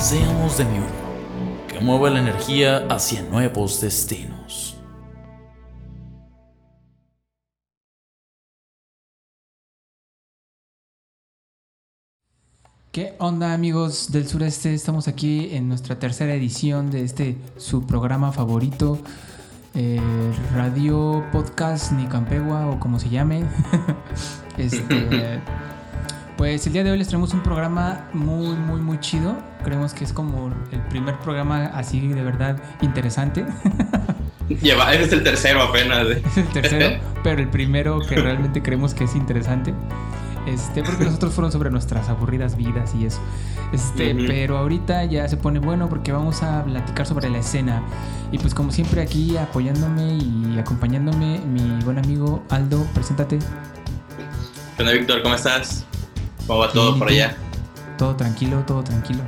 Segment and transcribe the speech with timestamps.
[0.00, 4.78] Seamos de mi uno, que mueva la energía hacia nuevos destinos.
[12.90, 14.72] ¿Qué onda amigos del sureste?
[14.72, 18.98] Estamos aquí en nuestra tercera edición de este su programa favorito,
[19.74, 20.00] eh,
[20.54, 23.44] Radio Podcast Nicampegua o como se llame.
[24.56, 25.40] este,
[26.38, 29.49] pues el día de hoy les traemos un programa muy, muy, muy chido.
[29.62, 33.44] Creemos que es como el primer programa así de verdad interesante.
[34.62, 36.06] Lleva, es el tercero apenas.
[36.06, 36.22] ¿eh?
[36.26, 39.72] Es el tercero, pero el primero que realmente creemos que es interesante.
[40.46, 43.20] Este, porque los otros fueron sobre nuestras aburridas vidas y eso.
[43.72, 47.82] Este, pero ahorita ya se pone bueno porque vamos a platicar sobre la escena.
[48.32, 53.38] Y pues como siempre aquí apoyándome y acompañándome mi buen amigo Aldo, preséntate.
[54.76, 55.22] ¿Qué onda, Víctor?
[55.22, 55.84] ¿Cómo estás?
[56.46, 57.36] ¿Cómo va todo Bien, ¿y por allá?
[57.98, 59.22] Todo tranquilo, todo tranquilo.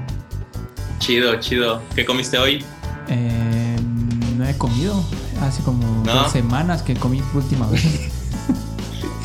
[1.02, 1.82] Chido, chido.
[1.96, 2.64] ¿Qué comiste hoy?
[3.08, 3.76] Eh,
[4.36, 5.02] no he comido.
[5.40, 6.14] Hace como ¿No?
[6.14, 7.82] dos semanas que comí por última vez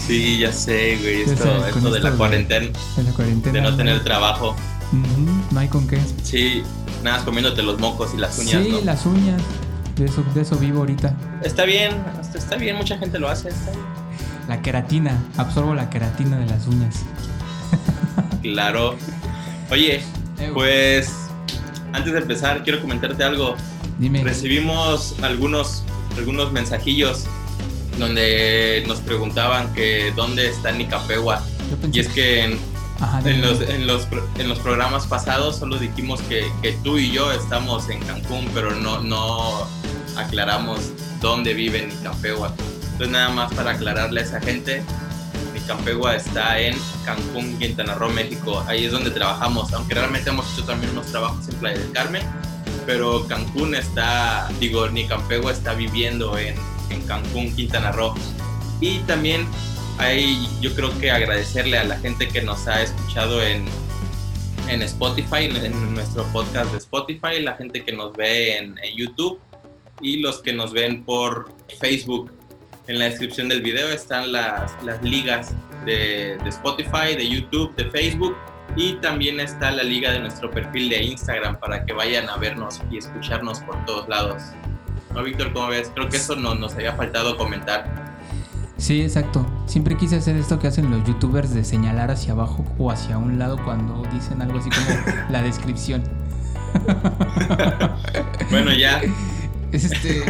[0.08, 1.22] Sí, ya sé, güey.
[1.22, 2.66] Esto, esto de esto la de- cuarentena,
[2.98, 3.54] en la cuarentena.
[3.54, 4.56] de no tener trabajo.
[5.52, 6.00] No hay con qué.
[6.24, 6.64] Sí,
[7.04, 8.82] nada más comiéndote los mocos y las uñas, sí, ¿no?
[8.82, 9.42] las uñas.
[9.98, 11.14] De eso, de eso vivo ahorita.
[11.44, 11.92] Está bien,
[12.34, 13.50] está bien, mucha gente lo hace.
[13.50, 13.84] Está bien.
[14.48, 15.22] La queratina.
[15.38, 16.96] Absorbo la queratina de las uñas.
[18.42, 18.96] Claro.
[19.70, 20.02] Oye,
[20.40, 21.12] Eh, pues
[21.98, 23.56] antes de empezar, quiero comentarte algo.
[24.00, 24.24] Dime.
[24.24, 25.84] Recibimos algunos,
[26.18, 27.26] algunos mensajillos
[27.98, 31.44] donde nos preguntaban que dónde está Nicapegua.
[31.92, 32.60] Y es que en,
[33.00, 34.08] Ajá, en los, en, los,
[34.38, 38.76] en los programas pasados solo dijimos que, que tú y yo estamos en Cancún, pero
[38.76, 39.68] no, no
[40.16, 40.92] aclaramos
[41.22, 42.54] dónde vive Nicampegua.
[42.84, 44.84] Entonces nada más para aclararle a esa gente,
[45.68, 48.64] Nicampegua está en Cancún, Quintana Roo, México.
[48.68, 52.24] Ahí es donde trabajamos, aunque realmente hemos hecho también unos trabajos en Playa del Carmen,
[52.86, 56.56] pero Cancún está, digo, Nicampegua está viviendo en,
[56.90, 58.16] en Cancún, Quintana Roo.
[58.80, 59.46] Y también
[59.98, 63.66] hay, yo creo que agradecerle a la gente que nos ha escuchado en,
[64.70, 69.38] en Spotify, en, nuestro podcast de Spotify, la gente que nos ve en YouTube
[70.00, 71.52] y los que nos ven por
[71.82, 72.32] Facebook.
[72.88, 75.54] En la descripción del video están las, las ligas
[75.86, 78.36] de, de Spotify, de YouTube, de Facebook
[78.78, 82.82] y también está la liga de nuestro perfil de Instagram para que vayan a vernos
[82.90, 84.42] y escucharnos por todos lados.
[85.14, 85.52] ¿No, Víctor?
[85.52, 85.92] ¿Cómo ves?
[85.94, 88.16] Creo que eso no, nos había faltado comentar.
[88.78, 89.46] Sí, exacto.
[89.66, 93.40] Siempre quise hacer esto que hacen los youtubers de señalar hacia abajo o hacia un
[93.40, 96.04] lado cuando dicen algo así como la descripción.
[98.50, 99.02] Bueno, ya,
[99.72, 100.24] Es este.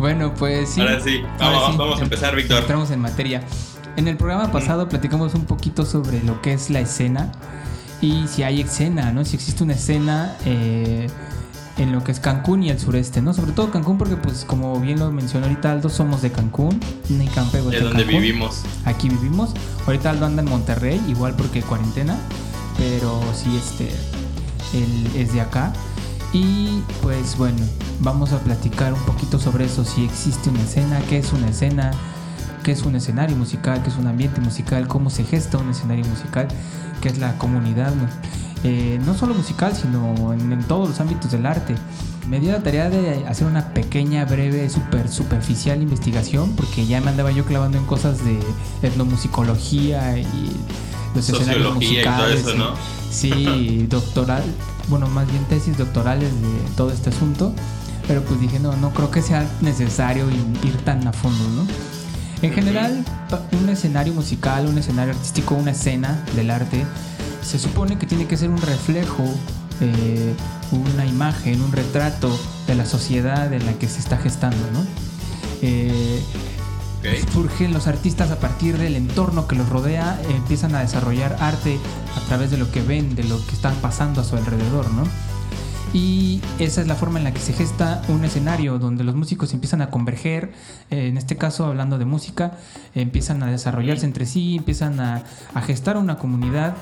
[0.00, 0.80] Bueno, pues sí.
[0.80, 2.58] ahora sí, Ahora vamos, sí, vamos a em- empezar, Víctor.
[2.60, 3.42] Entramos en materia.
[3.96, 7.30] En el programa pasado platicamos un poquito sobre lo que es la escena
[8.00, 9.24] y si hay escena, ¿no?
[9.24, 11.08] Si existe una escena eh,
[11.76, 13.34] en lo que es Cancún y el sureste, ¿no?
[13.34, 17.26] Sobre todo Cancún porque, pues, como bien lo mencionó ahorita Aldo, somos de Cancún, ni
[17.28, 18.22] Campego es Es de donde Cancún.
[18.22, 18.62] vivimos.
[18.86, 19.50] Aquí vivimos.
[19.86, 22.16] Ahorita Aldo anda en Monterrey, igual porque cuarentena,
[22.78, 23.90] pero sí, este,
[24.72, 25.72] él es de acá.
[26.32, 27.58] Y pues bueno,
[28.00, 31.90] vamos a platicar un poquito sobre eso, si existe una escena, qué es una escena,
[32.62, 36.04] qué es un escenario musical, qué es un ambiente musical, cómo se gesta un escenario
[36.04, 36.46] musical,
[37.00, 38.06] qué es la comunidad, ¿no?
[38.62, 41.74] Eh, no solo musical, sino en, en todos los ámbitos del arte.
[42.28, 47.10] Me dio la tarea de hacer una pequeña, breve, super superficial investigación, porque ya me
[47.10, 48.38] andaba yo clavando en cosas de
[48.82, 50.52] etnomusicología y
[51.14, 52.40] los escenarios Sociología y todo musicales.
[52.46, 52.74] eso, ¿no?
[53.10, 54.44] Sí, doctoral,
[54.90, 57.54] bueno, más bien tesis doctorales de todo este asunto,
[58.06, 61.66] pero pues dije, no, no creo que sea necesario ir, tan a fondo, ¿no?
[62.42, 63.04] En general,
[63.52, 66.84] un escenario musical, un escenario artístico, una escena del arte,
[67.42, 69.24] se supone que tiene que ser un reflejo,
[69.80, 70.34] eh,
[70.72, 74.84] una imagen, un retrato de la sociedad en la que se está gestando, ¿no?
[75.62, 76.22] Eh,
[77.32, 81.78] Surgen los artistas a partir del entorno que los rodea, eh, empiezan a desarrollar arte
[82.16, 85.04] a través de lo que ven, de lo que está pasando a su alrededor, ¿no?
[85.92, 89.52] Y esa es la forma en la que se gesta un escenario donde los músicos
[89.52, 90.52] empiezan a converger,
[90.90, 92.58] eh, en este caso hablando de música,
[92.94, 95.24] empiezan a desarrollarse entre sí, empiezan a,
[95.62, 96.74] gestar una comunidad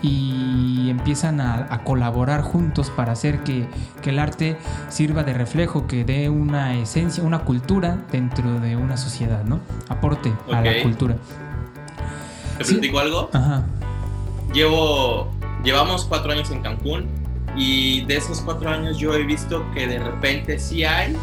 [0.00, 3.66] y empiezan a, colaborar juntos para hacer que,
[4.04, 4.56] el arte
[4.88, 9.60] sirva de reflejo, que dé una esencia, una cultura dentro de una sociedad, ¿no?
[9.88, 11.16] Aporte a la cultura.
[12.58, 13.30] ¿Te platico algo?
[13.32, 13.64] Ajá.
[14.52, 15.32] Llevo,
[15.64, 17.23] llevamos cuatro años en Cancún
[17.56, 21.16] y de esos cuatro años yo he visto que de repente sí hay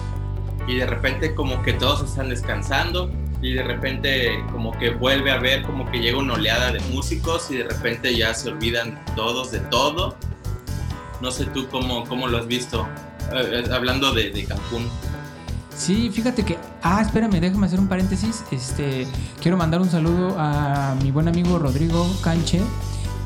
[0.68, 3.12] y de repente como que todos están descansando
[3.42, 7.50] y de repente como que vuelve a ver como que llega una oleada de músicos
[7.50, 10.16] y de repente ya se olvidan todos de todo.
[11.22, 12.88] No sé tú cómo, cómo lo has visto,
[13.34, 14.88] eh, eh, hablando de, de, Cancún.
[15.76, 16.58] Sí, fíjate que...
[16.82, 18.44] Ah, espérame, déjame hacer un paréntesis.
[18.52, 19.08] Este,
[19.42, 22.62] quiero mandar un saludo a mi buen amigo Rodrigo Canche,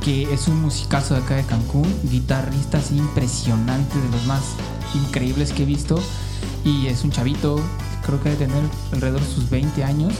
[0.05, 4.43] que es un musicazo de acá de Cancún, guitarrista así impresionante, de los más
[4.93, 5.99] increíbles que he visto.
[6.63, 7.59] Y es un chavito,
[8.05, 8.63] creo que debe tener
[8.93, 10.13] alrededor de sus 20 años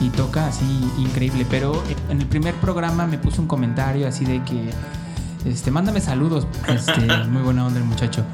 [0.00, 0.64] y toca así
[0.98, 1.44] increíble.
[1.50, 4.70] Pero en el primer programa me puso un comentario así de que,
[5.44, 8.24] este, mándame saludos, este, muy buena onda el muchacho.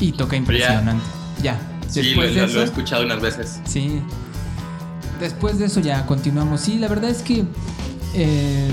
[0.00, 1.04] Y toca impresionante.
[1.44, 1.60] Ya.
[1.88, 3.60] Sí, lo, de eso, lo he escuchado unas veces.
[3.66, 4.02] Sí.
[5.20, 6.60] Después de eso ya continuamos.
[6.60, 7.44] Sí, la verdad es que
[8.14, 8.68] eh,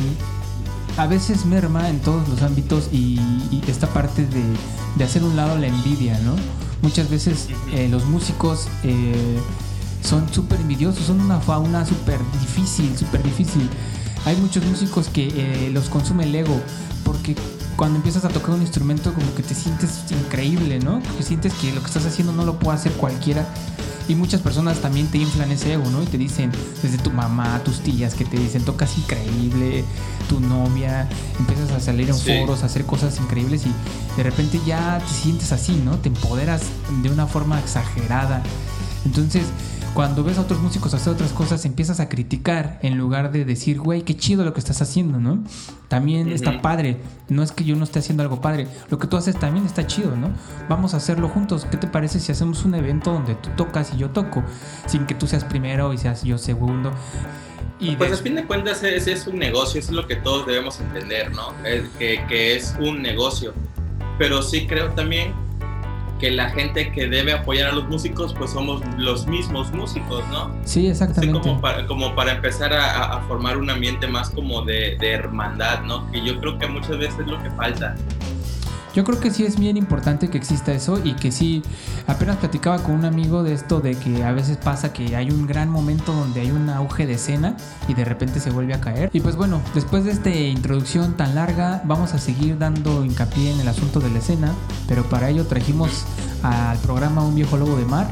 [0.97, 3.19] a veces merma en todos los ámbitos y,
[3.67, 6.35] esta parte de, hacer un lado la envidia, ¿no?
[6.81, 9.39] Muchas veces eh, los músicos eh,
[10.03, 13.69] son súper envidiosos, son una fauna súper difícil, súper difícil.
[14.25, 16.59] Hay muchos músicos que eh, los consume el ego,
[17.03, 17.35] porque
[17.75, 21.01] cuando empiezas a tocar un instrumento como que te sientes increíble, ¿no?
[21.17, 23.47] Que sientes que lo que estás haciendo no lo puede hacer cualquiera
[24.11, 26.03] y muchas personas también te inflan ese ego, ¿no?
[26.03, 26.51] Y te dicen,
[26.83, 29.85] desde tu mamá, tus tías, que te dicen, tocas increíble,
[30.27, 31.07] tu novia,
[31.39, 33.71] empiezas a salir en foros, a hacer cosas increíbles y
[34.17, 35.95] de repente ya te sientes así, ¿no?
[35.97, 36.63] Te empoderas
[37.01, 38.43] de una forma exagerada.
[39.05, 39.43] Entonces,
[39.93, 43.79] cuando ves a otros músicos hacer otras cosas, empiezas a criticar en lugar de decir,
[43.79, 45.43] güey, qué chido lo que estás haciendo, ¿no?
[45.89, 46.97] También está padre.
[47.27, 48.67] No es que yo no esté haciendo algo padre.
[48.89, 50.31] Lo que tú haces también está chido, ¿no?
[50.69, 51.65] Vamos a hacerlo juntos.
[51.69, 54.43] ¿Qué te parece si hacemos un evento donde tú tocas y yo toco?
[54.85, 56.91] Sin que tú seas primero y seas yo segundo.
[57.79, 60.45] Y pues a fin de cuentas ese es un negocio, eso es lo que todos
[60.45, 61.53] debemos entender, ¿no?
[61.97, 63.53] que, que es un negocio.
[64.19, 65.33] Pero sí creo también
[66.21, 70.55] que la gente que debe apoyar a los músicos, pues somos los mismos músicos, ¿no?
[70.63, 71.39] Sí, exactamente.
[71.39, 76.09] como, para, como para empezar a, formar un ambiente más como de, de hermandad, ¿no?
[76.11, 77.95] Que yo creo que muchas veces es lo que falta.
[78.93, 81.61] Yo creo que sí es bien importante que exista eso y que sí,
[82.07, 85.47] apenas platicaba con un amigo de esto, de que a veces pasa que hay un
[85.47, 87.55] gran momento donde hay un auge de escena
[87.87, 89.09] y de repente se vuelve a caer.
[89.13, 93.61] Y pues bueno, después de esta introducción tan larga, vamos a seguir dando hincapié en
[93.61, 94.53] el asunto de la escena,
[94.87, 96.03] pero para ello trajimos
[96.43, 98.09] al programa Un viejo lobo de mar.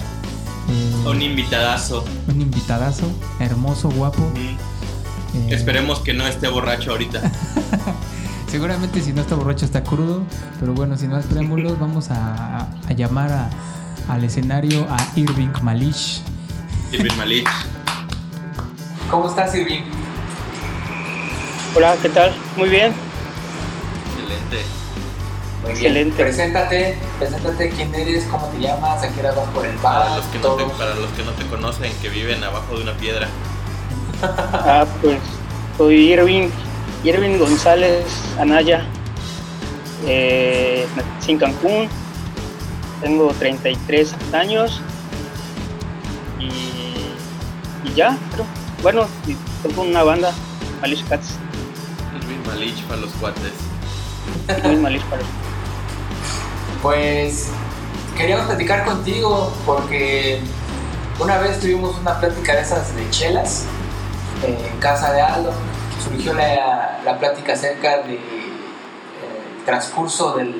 [0.69, 2.05] Eh, un invitadazo.
[2.27, 4.21] Un invitadazo, hermoso, guapo.
[4.37, 7.21] Eh, Esperemos que no esté borracho ahorita.
[8.49, 10.23] Seguramente si no está borracho está crudo,
[10.59, 13.49] pero bueno, sin más preámbulos, vamos a, llamar
[14.07, 16.21] al escenario a Irving Malish.
[16.91, 17.45] Irving Malish.
[19.11, 19.83] ¿Cómo estás, Irving?
[21.75, 22.33] Hola, ¿qué tal?
[22.57, 22.91] Muy bien.
[24.17, 24.65] Excelente.
[25.61, 26.23] Muy Excelente.
[26.23, 30.05] Preséntate, preséntate quién eres, cómo te llamas, a qué hora vas por el bar.
[30.05, 32.81] Para los, que no te, para los que no te conocen, que viven abajo de
[32.81, 33.27] una piedra.
[34.23, 35.19] Ah, pues
[35.77, 36.49] soy Irving
[37.03, 38.05] Irving González
[38.39, 38.85] Anaya,
[40.05, 41.87] eh, nací en Cancún,
[43.01, 44.81] tengo 33 años
[46.39, 48.45] y, ya, pero
[48.83, 49.07] bueno,
[49.63, 50.33] tengo una banda,
[50.81, 51.37] Malish Cats.
[52.21, 53.53] Irving Malish para los cuates.
[54.49, 55.31] Irving Malish para los
[56.81, 57.47] Pues
[58.17, 60.41] queríamos platicar contigo porque
[61.17, 63.63] una vez tuvimos una plática de esas de chelas
[64.45, 65.53] en casa de Aldo
[66.09, 68.19] surgió la, la plática acerca del de, eh,
[69.65, 70.53] transcurso de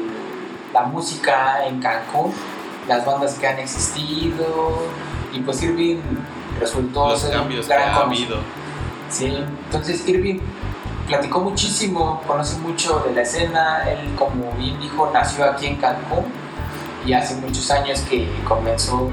[0.74, 2.34] la música en Cancún,
[2.88, 4.84] las bandas que han existido,
[5.34, 5.98] y pues Irving
[6.60, 8.38] resultó Los cambios que ha habido.
[9.10, 10.39] Sí, entonces Irving
[11.08, 16.25] platicó muchísimo, conoce mucho de la escena, él como bien dijo nació aquí en Cancún
[17.06, 19.10] y hace muchos años que comenzó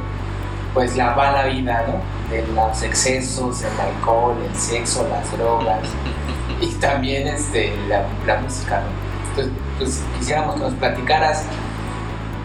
[0.75, 2.16] pues la mala vida, ¿no?
[2.31, 5.89] De los excesos, el alcohol, el sexo, las drogas
[6.61, 8.87] y también este, la, música, ¿no?
[9.31, 11.45] Entonces, pues quisiéramos que nos platicaras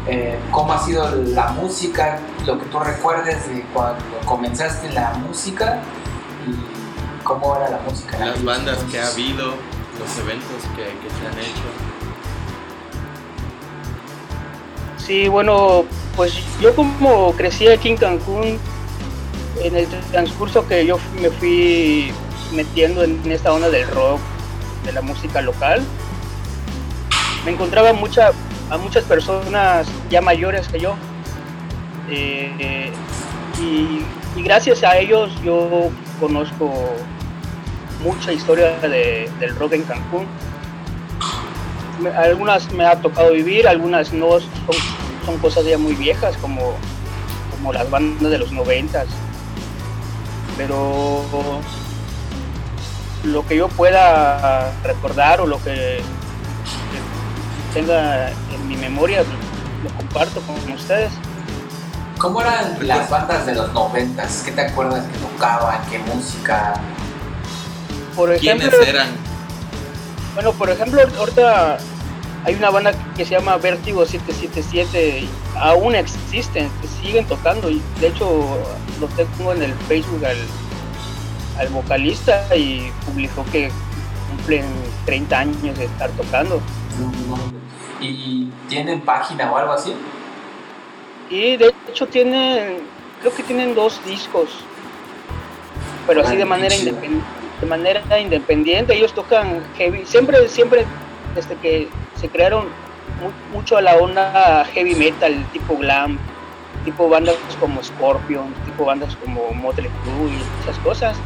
[0.07, 5.79] eh, cómo ha sido la música, lo que tú recuerdes de cuando comenzaste la música
[6.47, 8.19] y cómo era la música.
[8.19, 9.53] Las bandas que ha habido,
[10.00, 11.91] los eventos que, que se han hecho.
[14.97, 15.85] Sí, bueno,
[16.15, 18.59] pues yo como crecí aquí en Cancún,
[19.63, 22.12] en el transcurso que yo me fui
[22.53, 24.20] metiendo en esta onda del rock,
[24.86, 25.82] de la música local,
[27.46, 28.32] me encontraba mucha,
[28.70, 30.96] a muchas personas ya mayores que yo.
[32.10, 32.91] Eh,
[33.60, 34.03] y,
[34.44, 35.89] gracias a ellos yo
[36.20, 36.72] conozco
[38.03, 40.25] mucha historia del rock en Cancún.
[42.15, 46.75] algunas me ha tocado vivir, algunas no, son, cosas ya muy viejas como,
[47.51, 49.08] como las bandas de los noventas.
[50.58, 51.24] Pero
[53.24, 56.01] lo que yo pueda recordar o lo que
[57.74, 59.24] tenga en mi memoria
[59.84, 61.12] lo comparto con ustedes.
[62.17, 64.43] ¿Cómo eran las bandas de los noventas?
[64.46, 65.79] ¿Qué te acuerdas que tocaban?
[65.89, 66.74] ¿Qué música?
[68.15, 69.08] Por ejemplo, ¿Quiénes eran?
[70.36, 71.77] Bueno, por ejemplo, ahorita
[72.46, 75.27] hay una banda que se llama Vértigo 777,
[75.60, 76.70] aún existen,
[77.01, 78.60] siguen tocando y de hecho
[79.01, 80.38] lo tengo en el Facebook al,
[81.60, 83.72] al vocalista y publicó que
[84.29, 84.65] cumplen
[85.05, 86.62] 30 años de estar tocando.
[88.00, 89.93] ¿Y tienen página o algo así?
[91.29, 92.77] Y de hecho tienen,
[93.20, 94.50] creo que tienen dos discos,
[96.08, 96.75] pero así de manera.
[97.60, 100.84] De manera independiente, ellos tocan heavy, siempre, siempre
[101.36, 101.89] desde que
[102.20, 102.65] se crearon
[103.53, 106.17] mucho a la onda heavy metal, tipo glam,
[106.85, 111.17] tipo bandas como Scorpion, tipo bandas como Motley Crue y esas cosas.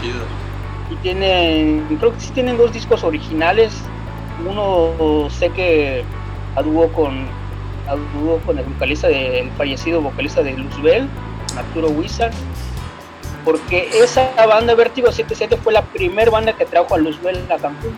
[0.00, 0.24] Chido.
[0.90, 3.74] Y tienen, creo que sí tienen dos discos originales.
[4.46, 6.04] Uno sé que
[6.56, 7.26] a con,
[8.46, 11.08] con el vocalista del fallecido vocalista de Luzbel,
[11.56, 12.32] Arturo Wizard.
[13.44, 17.96] Porque esa banda Vértigo 77 fue la primera banda que trajo a Luzbel a Cancún.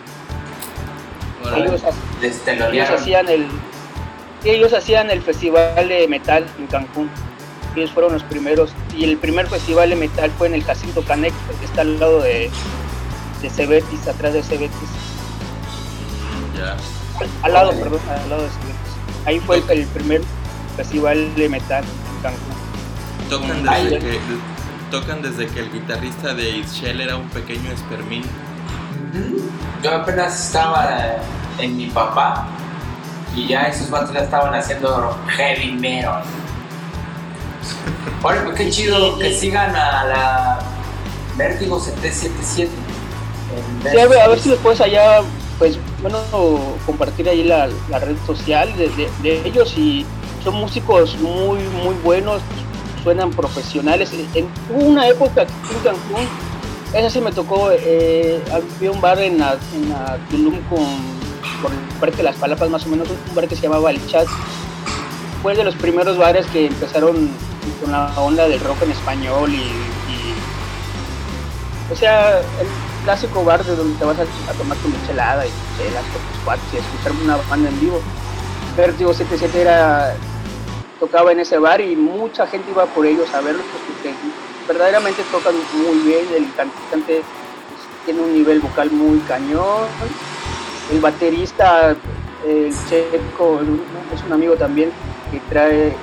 [1.57, 1.83] ellos,
[2.21, 3.47] ellos hacían el
[4.43, 7.09] ellos hacían el festival de metal en Cancún.
[7.75, 8.73] Ellos fueron los primeros.
[8.97, 12.21] Y el primer festival de metal fue en el Jacinto Canex, que está al lado
[12.21, 12.49] de,
[13.41, 14.89] de Cebetis, atrás de Cebetis.
[16.57, 16.75] Ya.
[17.43, 19.25] Al, lado, perdón, al lado de Cebetis.
[19.25, 20.21] Ahí fue el, primer
[20.75, 22.61] festival de metal en Cancún.
[23.29, 24.19] Tocan desde, que,
[24.89, 28.23] tocan desde que el guitarrista de Isshell era un pequeño espermín.
[29.83, 31.17] Yo apenas estaba
[31.59, 32.47] en mi papá
[33.35, 36.23] y ya esos vatos ya estaban haciendo heavy metal.
[38.21, 40.59] Bueno, pues qué chido que sigan a la
[41.37, 42.69] Vértigo 777.
[43.91, 45.21] Sí, a ver, si después allá,
[45.57, 46.19] pues bueno,
[46.85, 47.67] compartir ahí la,
[47.99, 50.05] red social de, ellos y
[50.43, 52.41] son músicos muy, muy buenos,
[53.03, 54.11] suenan profesionales.
[54.35, 56.27] En, una época en Cancún,
[56.93, 60.85] esa sí me tocó, eh, había un bar en la, en la Tulum con
[61.61, 64.27] por el de las Palapas más o menos, un bar que se llamaba El Chat.
[65.41, 67.29] Fue de los primeros bares que empezaron
[67.81, 69.71] con la onda del rock en español y,
[71.91, 72.67] o sea, el
[73.03, 76.65] clásico bar de donde te vas a, tomar tu michelada y chelas con tus cuates
[76.73, 78.01] y escuchar una banda en vivo.
[78.77, 80.15] Vértigo 77 era
[80.99, 84.15] tocaba en ese bar y mucha gente iba por ellos a verlos porque
[84.67, 87.23] verdaderamente tocan muy bien, el cantante
[88.05, 89.87] tiene un nivel vocal muy cañón
[90.91, 91.95] el baterista,
[92.47, 93.59] el Checo,
[94.13, 94.91] es un amigo también
[95.31, 95.93] que trae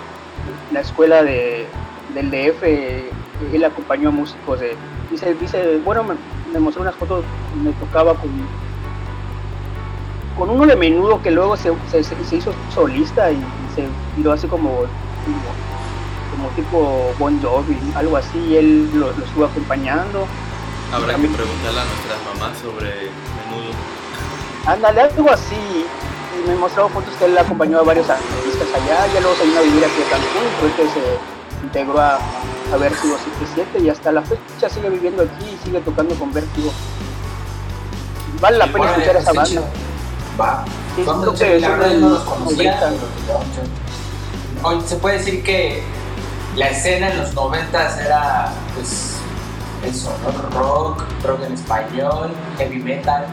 [0.72, 1.66] la escuela de,
[2.14, 2.62] del DF,
[3.52, 4.76] él acompañó a músicos de,
[5.10, 6.04] dice, dice bueno,
[6.52, 7.24] me, mostró unas fotos,
[7.62, 8.30] me tocaba con,
[10.36, 13.36] con uno de menudo que luego se, se, hizo solista y,
[13.74, 14.84] se tiró así como,
[16.30, 20.26] como, tipo Bon Jovi, algo así, y él lo, estuvo acompañando.
[20.92, 23.87] Habrá que preguntarle a nuestras mamás sobre menudo.
[24.66, 25.86] Ándale, algo así.
[26.36, 29.06] Y me mostró fotos que él acompañó a varios artistas allá.
[29.12, 30.48] Ya luego se vino a vivir aquí a Cancún.
[30.60, 32.16] Fue que se integró a,
[32.72, 36.70] a Vértigo 77 y hasta la fecha sigue viviendo aquí y sigue tocando con Vértigo.
[38.40, 39.62] Vale la pena escuchar esa banda.
[40.40, 40.64] Va.
[40.94, 42.22] Sí, creo que no los.
[44.62, 45.82] Hoy se puede decir que
[46.56, 49.14] la escena en los 90 era pues
[49.86, 50.10] eso,
[50.52, 53.26] rock, rock en español, heavy metal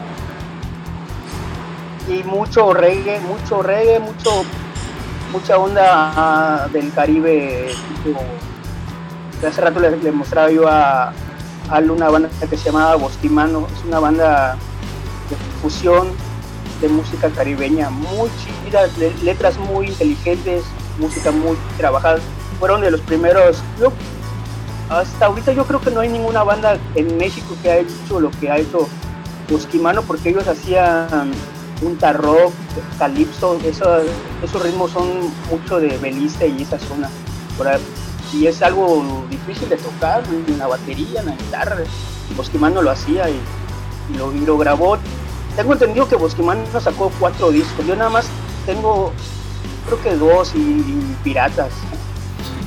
[2.08, 4.44] y mucho reggae, mucho reggae, mucho
[5.32, 7.72] mucha onda ah, del Caribe.
[9.46, 11.12] hace rato le, mostraba yo a,
[11.70, 14.56] a una banda que se llamaba Bostimano, es una banda
[15.28, 16.08] de fusión
[16.80, 18.86] de música caribeña, muy chida,
[19.22, 20.64] letras muy inteligentes,
[20.98, 22.18] música muy trabajada.
[22.58, 23.92] Fueron de los primeros, yo,
[24.88, 28.30] hasta ahorita yo creo que no hay ninguna banda en México que haya hecho lo
[28.30, 28.88] que ha hecho
[29.50, 31.30] Bosquimano porque ellos hacían
[31.80, 32.52] punta rock,
[32.98, 37.10] calipso, esos ritmos son mucho de Belice y esa zona.
[38.32, 41.76] y es algo difícil de tocar en la batería, en la guitarra.
[42.36, 43.40] Bosquimano lo hacía y,
[44.16, 44.98] lo, lo, grabó.
[45.54, 47.86] Tengo entendido que Bosquimano sacó cuatro discos.
[47.86, 48.26] Yo nada más
[48.66, 49.12] tengo,
[49.86, 51.70] creo que dos y piratas.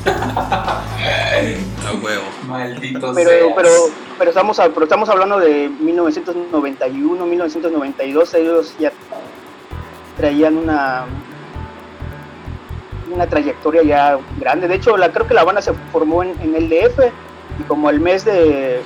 [0.10, 2.24] A huevo.
[2.48, 3.70] Maldito pero, pero,
[4.18, 8.34] pero estamos, pero estamos hablando de 1991, 1992.
[8.34, 8.92] Ellos ya
[10.18, 11.06] traían una
[13.12, 14.68] una trayectoria ya grande.
[14.68, 17.00] De hecho, la, creo que la banda se formó en, el DF
[17.60, 18.82] y como el mes de,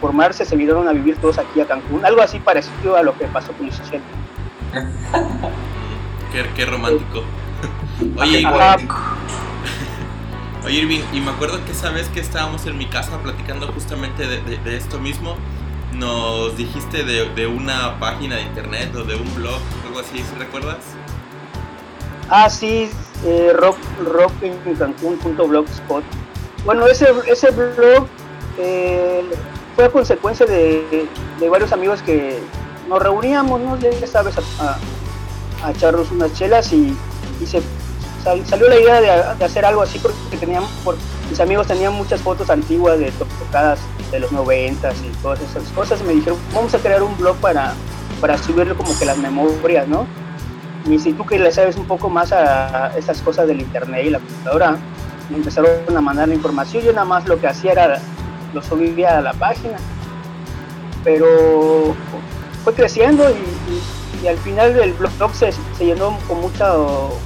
[0.00, 2.04] formarse se vinieron a vivir todos aquí a Cancún.
[2.04, 3.98] Algo así parecido a lo que pasó con 80.
[6.32, 7.22] qué, qué romántico.
[8.20, 8.42] Oye,
[10.64, 14.26] Oye, Irving, y me acuerdo que esa vez que estábamos en mi casa platicando justamente
[14.26, 15.36] de, esto mismo,
[15.92, 20.78] nos dijiste de, una página de internet o de un blog, algo así, ¿sí recuerdas?
[22.28, 22.90] Ah, sí,
[23.24, 23.76] eh, rock,
[26.64, 28.06] Bueno, ese, ese blog
[28.58, 29.24] eh,
[29.76, 31.08] fue a consecuencia de,
[31.48, 32.40] varios amigos que
[32.88, 33.78] nos reuníamos, ¿no?
[33.78, 34.76] Ya sabes, a,
[35.64, 36.96] a, echarnos unas chelas y,
[37.40, 37.62] y se
[38.44, 40.62] salió la idea de, hacer algo así porque tenían,
[41.30, 43.80] mis amigos tenían muchas fotos antiguas de tocadas
[44.10, 46.02] de los noventas y todas esas cosas.
[46.02, 47.74] Me dijeron, vamos a crear un blog para,
[48.20, 50.06] para subirle como que las memorias, ¿no?
[50.88, 54.10] Y si tú que le sabes un poco más a, esas cosas del internet y
[54.10, 54.78] la computadora,
[55.28, 56.82] me empezaron a mandar la información.
[56.82, 58.00] Yo nada más lo que hacía era,
[58.54, 59.76] lo subía a la página.
[61.04, 61.94] Pero
[62.64, 66.72] fue creciendo y al final el blog se, se llenó con mucha,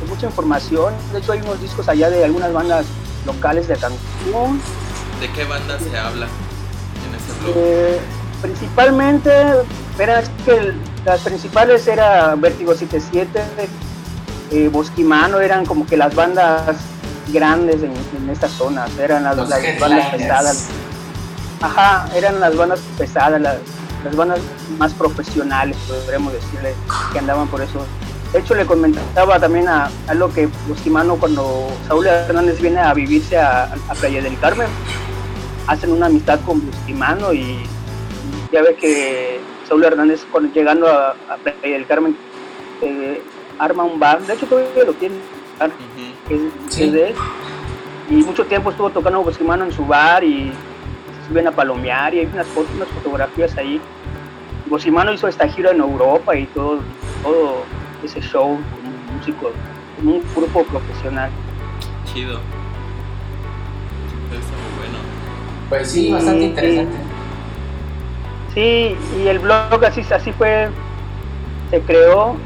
[0.08, 0.92] mucha información.
[1.12, 2.86] De hecho, hay unos discos allá de algunas bandas
[3.24, 4.60] locales de Cancún.
[5.20, 6.26] ¿De qué bandas se habla
[7.06, 7.54] en ese blog?
[7.56, 8.00] Eh,
[8.42, 9.30] principalmente,
[9.96, 13.40] verás que las principales eran Vértigo 77,
[14.50, 16.76] eh, Bosquimano, eran como que las bandas
[17.32, 20.66] grandes en, estas zonas, eran las, las bandas pesadas.
[21.60, 23.58] Ajá, eran las bandas pesadas, las,
[24.04, 24.40] las bandas
[24.78, 26.74] más profesionales, podríamos decirle,
[27.12, 27.84] que andaban por eso.
[28.32, 32.94] De hecho, le comentaba también a, a lo que Busquimano, cuando Saúl Hernández viene a
[32.94, 34.68] vivirse a, Playa del Carmen,
[35.66, 37.58] hacen una amistad con Busquimano y
[38.50, 42.16] ya ve que Saúl Hernández, cuando, llegando a, Playa del Carmen,
[42.80, 43.22] eh,
[43.58, 45.16] arma un bar, de hecho todavía lo tiene,
[48.10, 50.52] y mucho tiempo estuvo tocando Busquimano en su bar y
[51.28, 53.80] suben a palomear y hay unas, fotos, unas fotografías ahí.
[54.66, 56.80] Bosimano hizo esta gira en Europa y todo,
[57.22, 57.64] todo
[58.02, 59.50] ese show como músico,
[59.96, 61.30] como un grupo profesional.
[62.12, 62.40] Chido.
[64.30, 64.98] Está muy bueno.
[65.68, 66.96] Pues sí, bastante interesante.
[68.54, 70.68] Sí, y el blog así, así fue,
[71.70, 72.36] se creó.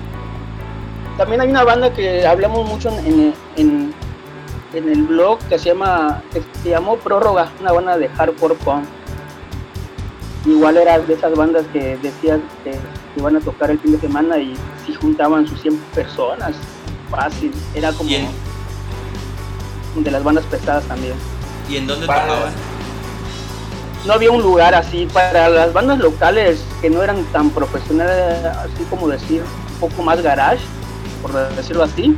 [1.16, 3.94] También hay una banda que hablamos mucho en, en en
[4.78, 6.22] el blog que se llama
[6.62, 8.84] se llamó Prórroga, una banda de hardcore punk.
[10.44, 12.78] Igual era de esas bandas que decían que
[13.16, 16.54] iban a tocar el fin de semana y si juntaban sus 100 personas,
[17.10, 18.10] fácil, era como
[19.96, 21.14] de las bandas pesadas también.
[21.68, 22.52] ¿Y en dónde tocaban?
[24.06, 28.84] No había un lugar así para las bandas locales que no eran tan profesionales, así
[28.88, 30.62] como decir, un poco más garage,
[31.22, 32.16] por decirlo así.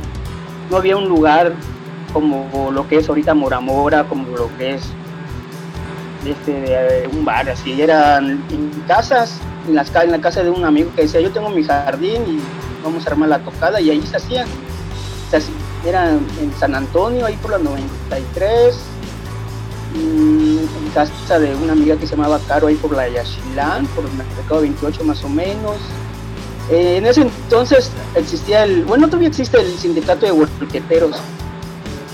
[0.69, 1.53] No había un lugar
[2.11, 4.83] como lo que es ahorita Mora Mora, como lo que es
[6.25, 10.91] este, un bar, así, eran en casas, en, las, en la casa de un amigo
[10.95, 12.39] que decía, yo tengo mi jardín y
[12.83, 14.47] vamos a armar la tocada, y ahí se hacían.
[15.85, 18.75] Era en San Antonio, ahí por la 93,
[19.95, 24.11] en casa de una amiga que se llamaba Caro, ahí por la Yashilán, por el
[24.13, 25.77] mercado 28 más o menos.
[26.69, 31.15] Eh, en ese entonces existía el, bueno, todavía existe el sindicato de volqueteros,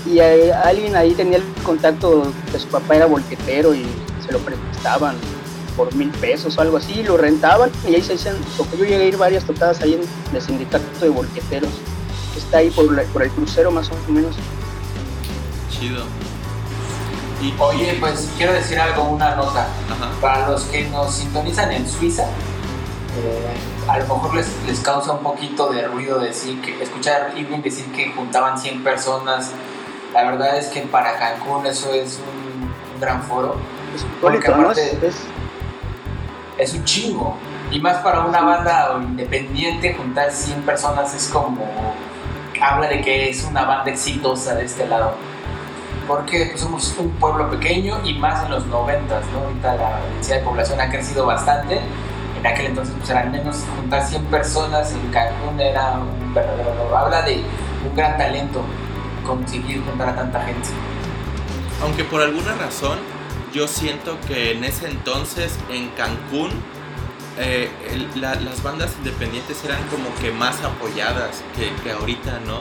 [0.06, 3.84] y alguien ahí tenía el contacto que su papá era volquetero y
[4.24, 5.16] se lo prestaban
[5.76, 9.04] por mil pesos o algo así, lo rentaban y ahí se hacían, porque yo llegué
[9.04, 11.70] a ir varias tocadas ahí en el sindicato de volqueteros,
[12.32, 14.34] que está ahí por, por el crucero más o menos.
[15.70, 16.04] Chido.
[17.42, 19.68] Y, Oye, pues quiero decir algo, una nota.
[20.22, 23.54] Para los que nos sintonizan en Suiza, eh,
[23.86, 27.84] a lo mejor les, les, causa un poquito de ruido decir que, escuchar Irving decir
[27.92, 29.52] que juntaban 100 personas
[30.16, 33.56] la verdad es que para Cancún eso es un, gran foro.
[34.22, 34.98] porque aparte
[36.58, 37.36] es, un chingo.
[37.70, 41.66] Y más para una banda independiente, juntar 100 personas es como.
[42.58, 45.12] habla de que es una banda exitosa de este lado.
[46.08, 49.40] Porque pues, somos un pueblo pequeño y más en los 90, ¿no?
[49.40, 51.76] Ahorita la densidad de población ha crecido bastante.
[51.76, 56.96] En en aquel entonces pues al menos juntar 100 personas en Cancún era un verdadero
[56.96, 57.42] habla de
[57.88, 58.62] un gran talento
[59.26, 60.68] conseguir juntar a tanta gente
[61.82, 62.98] aunque por alguna razón
[63.52, 66.50] yo siento que en ese entonces en Cancún
[67.38, 67.70] eh,
[68.14, 72.60] las bandas independientes eran como que más apoyadas que, que ahorita, ¿no?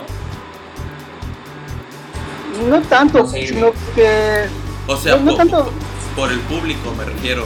[2.70, 4.48] No tanto, sino que...
[4.88, 5.72] O sea, no, tanto...
[6.16, 7.46] por el público me refiero.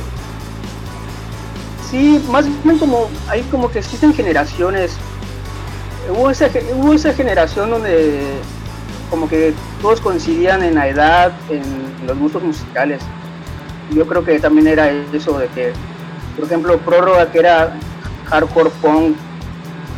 [1.90, 4.98] Sí, más bien como hay como que existen generaciones.
[6.10, 8.40] Hubo esa, hubo esa generación donde
[9.10, 11.64] como que todos coincidían en la edad, en
[12.06, 13.02] los gustos musicales.
[13.92, 15.74] Yo creo que también era eso de que,
[16.36, 17.76] por ejemplo, Prórroga, que era
[18.26, 19.16] hardcore punk,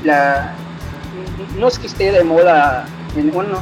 [0.04, 0.54] la,
[1.60, 3.60] no es que esté de moda, en, bueno,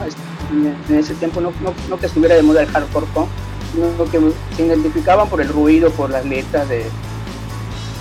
[0.89, 1.51] en ese tiempo no,
[1.89, 3.27] no, que estuviera de moda el hardcore punk,
[3.73, 4.19] sino que
[4.55, 6.85] se identificaban por el ruido, por las letras de...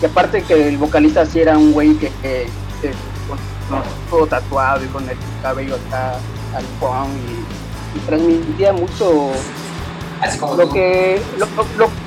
[0.00, 2.10] Y aparte que el vocalista sí era un güey que,
[3.28, 3.38] con,
[4.08, 6.18] todo tatuado y con el cabello acá
[6.60, 9.32] y, transmitía mucho
[10.56, 11.20] lo que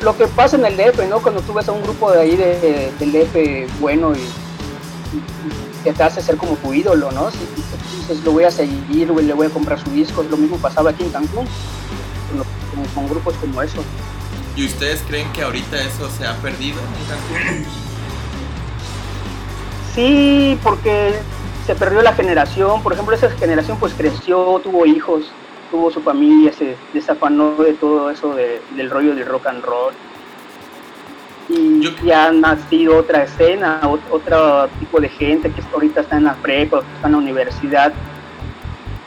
[0.01, 1.21] lo, que pasa en el DF, ¿no?
[1.21, 4.21] Cuando tú ves a un grupo de ahí de, del DF bueno y,
[5.83, 7.31] que te hace ser como tu ídolo, ¿no?
[7.31, 7.39] Si,
[7.95, 11.03] dices, lo voy a seguir, le voy a comprar su disco, lo mismo pasaba aquí
[11.03, 11.45] en Cancún,
[12.75, 13.83] con, con grupos como eso.
[14.55, 17.65] ¿Y ustedes creen que ahorita eso se ha perdido en Cancún?
[19.95, 21.15] Sí, porque
[21.71, 25.31] se perdió la generación, por ejemplo, esa generación pues creció, tuvo hijos,
[25.71, 29.93] tuvo su familia, se desafanó de todo eso del rollo del rock and roll.
[31.47, 33.79] Y ya ha nacido otra escena,
[34.09, 37.93] otro tipo de gente que ahorita está en la prepa, está en la universidad,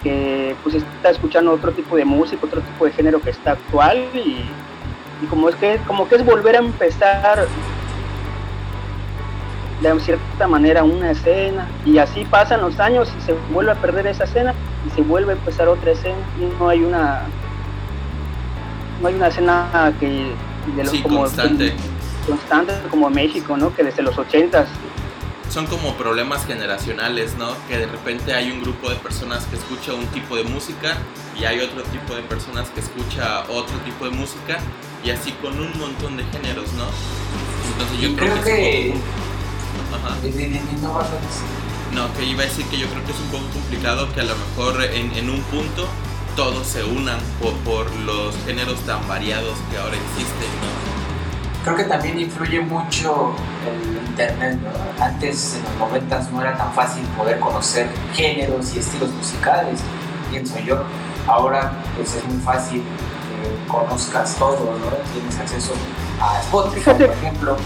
[0.03, 4.09] que pues está escuchando otro tipo de música, otro tipo de género que está actual
[4.15, 4.43] y,
[5.23, 7.47] y como es que como que es volver a empezar
[9.93, 14.07] de cierta manera una escena y así pasan los años y se vuelve a perder
[14.07, 14.55] esa escena
[14.87, 17.23] y se vuelve a empezar otra escena y no hay una
[19.03, 20.33] no hay una escena que
[20.77, 21.75] de los como constante.
[22.27, 24.69] constante como México no que desde los ochentas
[25.51, 27.55] son como problemas generacionales, ¿no?
[27.69, 30.97] Que de repente hay un grupo de personas que escucha un tipo de música
[31.39, 34.59] y hay otro tipo de personas que escucha otro tipo de música
[35.05, 36.87] y así con un montón de géneros, ¿no?
[37.71, 38.95] Entonces yo creo, que,
[41.95, 44.25] no, que iba a decir que yo creo que es un poco complicado que a
[44.25, 45.87] lo mejor en, un punto
[46.35, 47.21] todos se unan
[47.65, 50.51] por, los géneros tan variados que ahora existen,
[51.63, 53.35] Creo que también influye mucho
[53.67, 54.59] el internet,
[55.01, 59.81] Antes, en los momentos no era tan fácil poder conocer géneros y estilos musicales,
[60.31, 60.83] pienso yo.
[61.27, 64.91] Ahora, pues es muy fácil que conozcas todo, ¿no?
[65.15, 65.73] Tienes acceso
[66.21, 67.57] a Spotify, por ejemplo.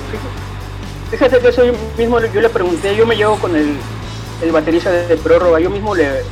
[1.10, 1.62] Fíjate que eso
[1.96, 3.76] mismo yo le pregunté, yo me llevo con el,
[4.42, 6.22] el baterista de, prórroga, yo mismo le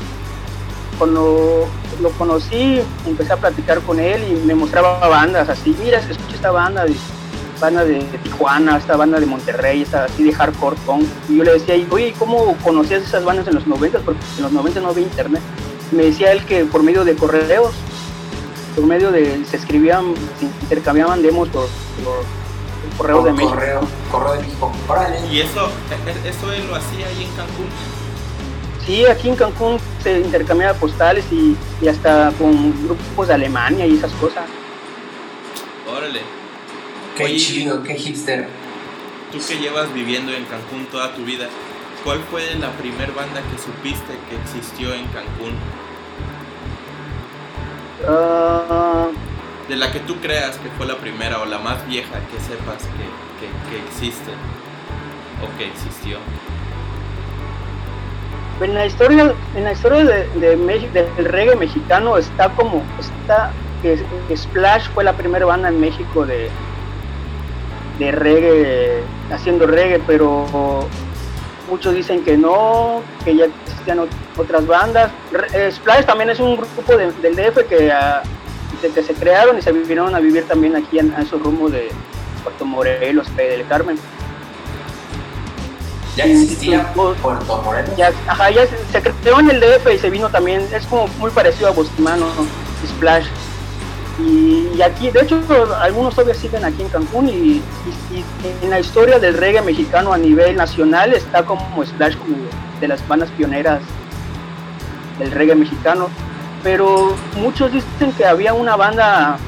[0.98, 1.66] cuando
[2.00, 6.50] lo conocí empecé a platicar con él y me mostraba bandas así, mira, escucha esta
[6.50, 6.94] banda de
[7.60, 11.06] banda de, Tijuana, esta banda de Monterrey, esta así de hardcore punk.
[11.28, 14.00] Y yo le decía, oye, ¿cómo conocías esas bandas en los 90?
[14.00, 15.42] Porque en los 90 no había internet.
[15.90, 17.72] me decía él que por medio de correos,
[18.74, 21.66] por medio de, se escribían, se intercambiaban demos por
[22.96, 23.56] Correo de México.
[24.10, 24.72] Correo, de México.
[25.30, 27.66] ¿Y eso, e, eso él lo hacía ahí en Cancún?
[28.86, 33.96] Sí, aquí en Cancún se intercambiaba postales y, y hasta con grupos de Alemania y
[33.96, 34.44] esas cosas.
[35.90, 36.20] Órale.
[37.16, 38.48] Qué chido, qué hipster.
[39.32, 41.48] Tú que llevas viviendo en Cancún toda tu vida,
[42.04, 45.54] ¿cuál fue la primer banda que supiste que existió en Cancún?
[48.06, 49.10] Uh,
[49.68, 52.84] de la que tú creas que fue la primera o la más vieja que sepas
[52.84, 54.30] que, que, existe
[55.42, 56.18] o que existió.
[58.60, 60.56] En la historia, en la historia de, de
[61.14, 63.52] del reggae mexicano está como está
[63.82, 63.98] que,
[64.34, 66.48] Splash fue la primera banda en México de,
[67.98, 70.88] de reggae haciendo reggae, pero
[71.68, 74.00] muchos dicen que no, que ya existían
[74.36, 75.10] otras bandas.
[75.52, 77.92] Eh, Splash también es un grupo del DF que
[78.74, 81.68] ah, que se crearon y se vinieron a vivir también aquí en, en su rumbo
[81.68, 81.90] de
[82.42, 83.98] Puerto Morelos, del Carmen.
[86.16, 87.96] ¿Ya existía Puerto Morelos?
[87.96, 91.30] Ya, ajá, ya se, creó en el DF y se vino también, es como muy
[91.30, 92.26] parecido a Bostimano,
[92.86, 93.26] Splash.
[94.18, 95.42] Y, aquí, de hecho,
[95.78, 97.62] algunos todavía siguen aquí en Cancún y,
[98.62, 102.36] en la historia del reggae mexicano a nivel nacional está como Splash como
[102.80, 103.82] de las bandas pioneras
[105.18, 106.08] del reggae mexicano
[106.66, 109.38] pero muchos dicen que había una banda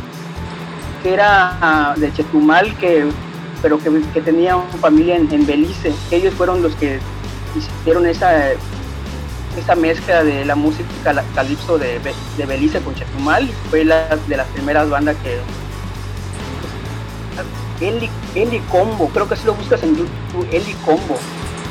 [1.02, 3.08] que era ah, de Chetumal que
[3.60, 5.92] pero que, que tenían familia en, Belice.
[6.12, 7.00] Ellos fueron los que
[7.56, 8.52] hicieron esa,
[9.56, 11.98] esa mezcla de la música calipso de,
[12.36, 13.50] de Belice con Chetumal.
[13.68, 15.40] Fue la, de las primeras bandas que...
[17.84, 21.18] Eli, Eli Combo, creo que si lo buscas en YouTube, Eli Combo.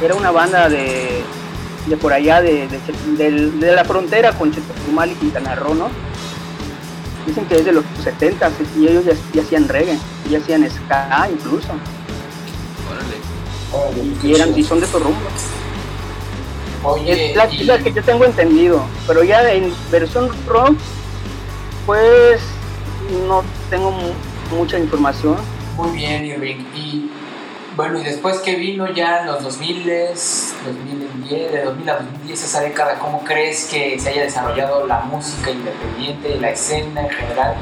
[0.04, 1.07] Era una banda de,
[1.88, 2.68] de por allá, de,
[3.18, 5.90] de, la frontera con Chetumal y Quintana Roo, ¿no?
[7.26, 9.98] Dicen que es de los 70 y ellos ya, hacían reggae,
[10.30, 11.70] ya hacían ska incluso.
[14.24, 15.32] y, eran, y son de esos rumbos.
[16.84, 17.48] Oye, es la,
[17.80, 20.78] que yo tengo entendido, pero ya en versión rock,
[21.86, 22.42] pues
[23.28, 23.94] no tengo
[24.52, 25.38] mucha información.
[25.76, 26.58] Muy bien, Irving.
[26.76, 27.10] Y
[27.76, 29.92] bueno, y después que vino ya en los 2000,
[31.28, 35.52] 2010, de 2000 a 2010 esa década, ¿cómo crees que se haya desarrollado la música
[35.52, 37.54] independiente, la escena en general?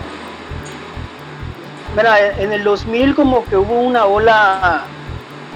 [1.95, 4.84] Mira, en el 2000 como que hubo una ola,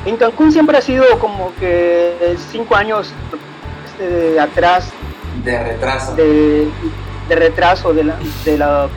[0.06, 3.12] en Cancún siempre ha sido como que cinco años
[3.86, 4.92] este, atrás.
[5.44, 6.16] De retraso.
[6.16, 6.72] De,
[7.30, 8.04] retraso de,
[8.46, 8.90] de, lo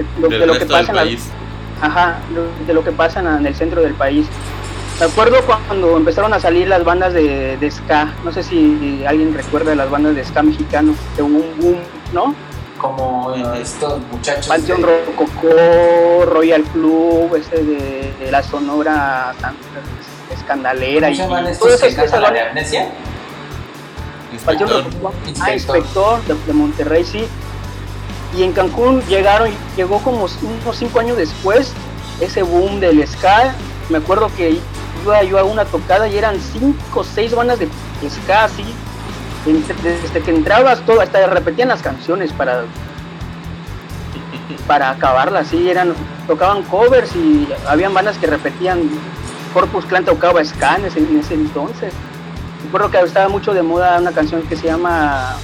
[0.59, 1.05] que pasa en la,
[1.83, 2.18] ajá,
[2.66, 4.27] de lo que pasa en el centro del país.
[5.03, 9.75] Me acuerdo cuando empezaron a salir las bandas de, ska, no sé si alguien recuerda
[9.75, 11.79] las bandas de ska mexicano, de un boom,
[12.12, 12.37] ¿no?
[12.79, 14.47] Como estos muchachos.
[14.47, 15.05] Panteón de...
[15.05, 19.35] Rococó, Royal Club, ese de, la Sonora
[20.33, 21.09] Escandalera.
[21.09, 22.93] ¿Cómo se llaman estos que cantan la de Amnesia?
[24.33, 24.85] Inspector.
[25.41, 27.27] Ah, Inspector de, Monterrey, sí.
[28.38, 31.73] Y en Cancún llegaron, llegó como unos cinco años después
[32.21, 33.53] ese boom del ska.
[33.88, 34.61] Me acuerdo que
[35.03, 37.69] iba yo a una tocada y eran cinco o seis bandas de
[38.09, 38.65] ska así.
[39.45, 42.65] Desde que entrabas todo, hasta repetían las canciones para
[44.67, 45.95] para acabarlas, sí, eran,
[46.27, 48.88] tocaban covers y habían bandas que repetían,
[49.53, 51.93] Corpus Clan tocaba ska en ese, entonces.
[52.65, 55.37] Recuerdo que estaba mucho de moda una canción que se llama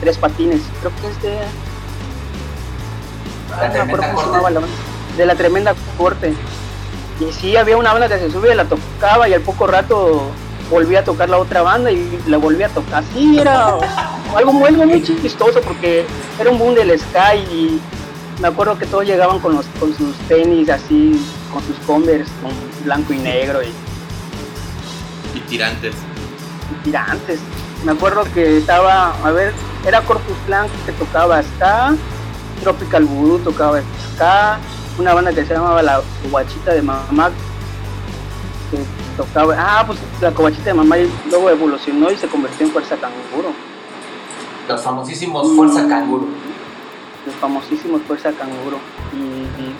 [0.00, 1.38] Tres Patines, creo que es de...
[5.16, 6.34] de la tremenda corte.
[7.20, 10.30] Y sí, había una banda que se subía, la tocaba y al poco rato
[10.70, 13.04] volvía a tocar la otra banda y la volvía a tocar.
[13.12, 13.74] Sí, era
[14.36, 16.04] algo muy, muy chistoso porque
[16.38, 17.80] era un boom del Sky y
[18.40, 22.52] me acuerdo que todos llegaban con, los, con sus tenis así, con sus Converse, con
[22.84, 23.62] blanco y negro.
[23.62, 23.72] Y,
[25.38, 25.94] y tirantes.
[26.72, 27.40] Y tirantes.
[27.84, 29.52] Me acuerdo que estaba, a ver,
[29.86, 31.94] era Corpus Blanco que tocaba Ska,
[32.62, 33.80] Tropical Voodoo tocaba
[34.14, 34.58] Ska,
[34.98, 37.30] una banda que se llamaba La Cobachita de Mamá,
[38.70, 38.78] que
[39.16, 42.96] tocaba, ah, pues La Cobachita de Mamá y luego evolucionó y se convirtió en Fuerza
[42.96, 43.52] Canguro.
[44.68, 46.26] Los famosísimos Fuerza Canguro.
[47.26, 48.78] Los famosísimos Fuerza Canguro.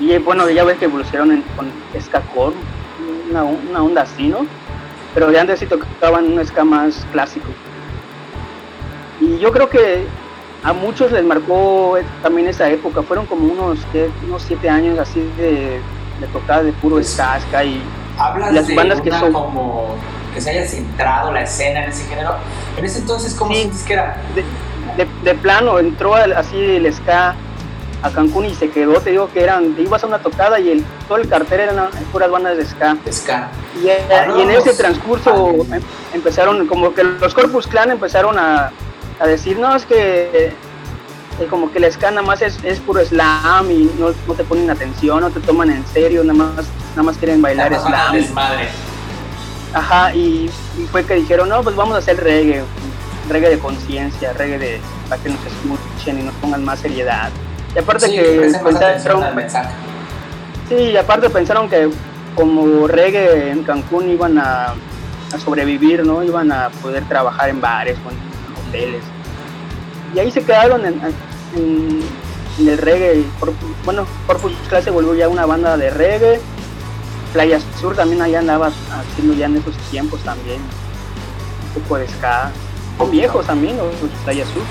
[0.00, 2.52] Y, bueno, ya ves que evolucionaron con Escacor,
[3.30, 4.46] una, una onda así, ¿no?
[5.14, 7.46] Pero de antes sí tocaban un ska más clásico.
[9.20, 10.06] Y yo creo que
[10.64, 13.02] a muchos les marcó también esa época.
[13.02, 13.78] Fueron como unos,
[14.26, 15.80] unos siete años así de,
[16.20, 17.18] de tocada de puro pues,
[17.64, 17.80] y
[18.52, 19.94] las bandas que son como
[20.32, 22.34] que se haya centrado la escena en ese género.
[22.76, 24.16] En ese entonces, ¿cómo sientes que era?
[24.34, 27.34] De, de, plano, entró así el ska
[28.02, 30.84] a Cancún y se quedó, te digo que eran, ibas a una tocada y el,
[31.08, 32.96] todo el cartel eran puras bandas de ska.
[33.10, 33.50] ska.
[33.82, 35.80] Y, y en ese transcurso em,
[36.12, 38.72] empezaron, como que los Corpus Clan empezaron a,
[39.20, 40.52] a decir, no, es que
[41.40, 45.30] eh, como que la nada más es, puro slam y no, te ponen atención, no
[45.30, 48.16] te toman en serio, nada más, nada más quieren bailar slam.
[49.72, 50.48] Ajá, y,
[50.92, 52.62] fue que dijeron, no, pues vamos a hacer reggae,
[53.28, 57.30] reggae de conciencia, reggae de, para que nos escuchen y nos pongan más seriedad.
[57.74, 59.24] Y aparte que pensaron,
[60.68, 61.90] sí, y aparte pensaron que
[62.36, 64.74] como reggae en Cancún iban a,
[65.32, 66.22] a sobrevivir, ¿no?
[66.22, 67.96] Iban a poder trabajar en bares,
[70.14, 71.00] y ahí se quedaron en,
[72.58, 73.24] el reggae.
[73.84, 76.40] bueno, Corpus Clase volvió ya una banda de reggae.
[77.32, 80.60] Playa Sur también allá andaba haciendo ya en esos tiempos también.
[81.74, 82.52] Un poco de ska.
[82.98, 83.84] O viejos también, o
[84.24, 84.62] Playa Sur.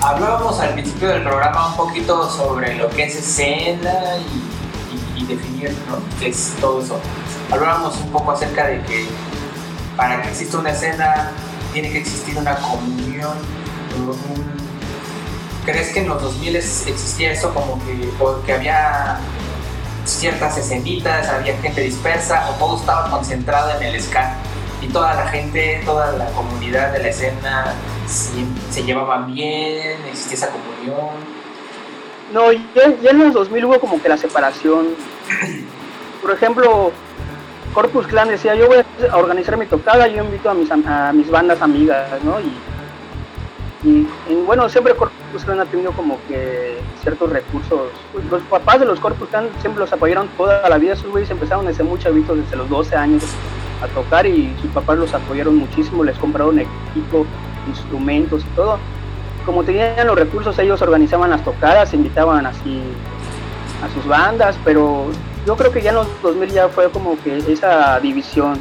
[0.00, 3.92] Hablábamos al principio del programa un poquito sobre lo que es escena
[5.16, 5.74] y, definir
[6.20, 7.00] qué es todo eso.
[7.50, 9.06] Hablábamos un poco acerca de que
[9.96, 11.32] para que exista una escena
[11.76, 13.36] tiene que existir una comunión.
[15.66, 19.18] ¿Crees que en los 2000 existía eso como que, porque había
[20.06, 24.38] ciertas escenitas, había gente dispersa o todo estaba concentrado en el ska?
[24.80, 27.74] Y toda la gente, toda la comunidad de la escena
[28.06, 31.14] se, llevaban bien, existía esa comunión.
[32.32, 34.94] No, ya, ya en los 2000 hubo como que la separación.
[36.22, 36.90] Por ejemplo,
[37.76, 41.30] Corpus Clan decía, yo voy a organizar mi tocada, yo invito a mis, a mis
[41.30, 42.36] bandas amigas, ¿no?
[43.84, 44.06] Y,
[44.46, 47.90] bueno, siempre Corpus Clan ha tenido como que ciertos recursos.
[48.14, 51.30] Pues, los papás de los Corpus Clan siempre los apoyaron toda la vida, sus güeyes
[51.30, 53.22] empezaron desde muy chavitos, desde los 12 años
[53.82, 57.26] a tocar y sus papás los apoyaron muchísimo, les compraron equipo,
[57.68, 58.78] instrumentos y todo.
[59.44, 62.80] Como tenían los recursos, ellos organizaban las tocadas, invitaban así
[63.84, 65.10] a sus bandas, pero
[65.46, 68.60] yo creo que ya en los 2000 ya fue como que esa división.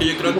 [0.00, 0.32] Yo creo,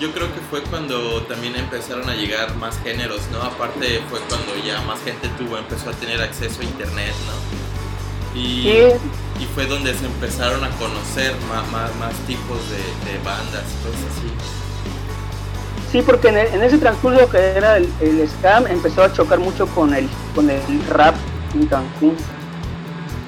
[0.00, 3.42] yo creo, que fue cuando también empezaron a llegar más géneros, ¿no?
[3.42, 8.38] Aparte fue cuando ya más gente tuvo, empezó a tener acceso a internet, ¿no?
[8.38, 14.00] Y, y fue donde se empezaron a conocer más, más, tipos de, de bandas, cosas
[14.10, 14.32] así.
[15.92, 20.08] Sí, porque en, ese transcurso que era el, scam empezó a chocar mucho con el,
[20.34, 21.14] con el rap
[21.54, 22.16] en Cancún.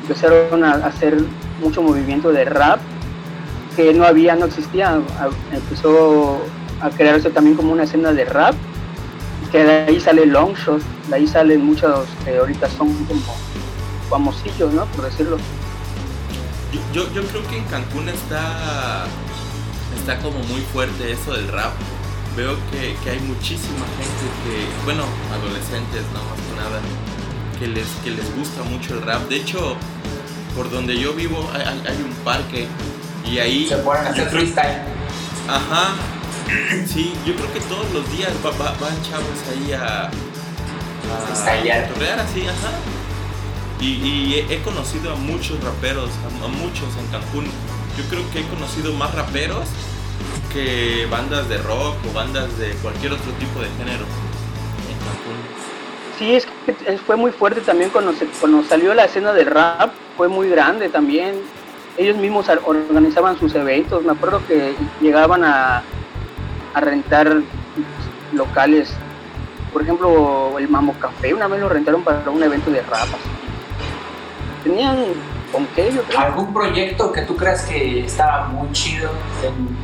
[0.02, 1.16] Empezaron a hacer
[1.60, 2.80] mucho movimiento de rap
[3.74, 5.00] que no había, no existía.
[5.52, 6.40] Empezó
[6.80, 8.54] a crearse también como una escena de rap,
[9.50, 13.20] que de ahí sale Longshot, de ahí salen muchos que ahorita son como
[14.08, 14.84] famosillos, ¿no?
[14.86, 15.38] Por decirlo.
[16.92, 19.06] Yo, yo creo que en Cancún está,
[19.96, 21.72] está como muy fuerte eso del rap
[22.36, 26.80] veo que, hay muchísima gente que, bueno, adolescentes, no más que nada,
[27.58, 29.28] que les, que les gusta mucho el rap.
[29.28, 29.76] De hecho,
[30.54, 32.66] por donde yo vivo hay, un parque
[33.24, 33.66] y ahí...
[33.68, 34.78] Se ponen a hacer freestyle.
[35.48, 35.94] Ajá.
[36.86, 40.04] Sí, yo creo que todos los días van chavos ahí a...
[40.04, 42.70] A torrear así, ajá.
[43.80, 46.10] Y, he, conocido a muchos raperos,
[46.44, 47.46] a muchos en Cancún.
[47.98, 49.66] Yo creo que he conocido más raperos
[50.52, 54.06] que bandas de rock o bandas de cualquier otro tipo de género
[56.18, 60.28] Sí, es que fue muy fuerte también cuando, cuando salió la escena del rap, fue
[60.28, 61.40] muy grande también.
[61.98, 65.82] Ellos mismos organizaban sus eventos, me acuerdo que llegaban a,
[66.74, 67.42] a rentar
[68.32, 68.92] locales,
[69.72, 73.08] por ejemplo, el Mamo Café, una vez lo rentaron para un evento de rap.
[74.62, 74.96] Tenían
[75.52, 75.90] ¿Con qué?
[76.18, 79.10] ¿Algún proyecto que tú creas que estaba muy chido?